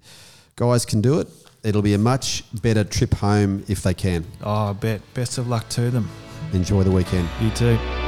guys 0.57 0.85
can 0.85 1.01
do 1.01 1.21
it. 1.21 1.29
It'll 1.63 1.83
be 1.83 1.95
a 1.95 1.99
much 1.99 2.45
better 2.63 2.85
trip 2.85 3.15
home 3.15 3.65
if 3.69 3.83
they 3.83 3.95
can. 3.95 4.25
Oh, 4.43 4.71
I 4.71 4.73
bet. 4.73 5.01
Best 5.15 5.39
of 5.39 5.49
luck 5.49 5.69
to 5.71 5.91
them. 5.91 6.09
Enjoy 6.53 6.83
the 6.83 6.93
weekend. 6.93 7.29
You 7.41 7.51
too. 7.51 8.06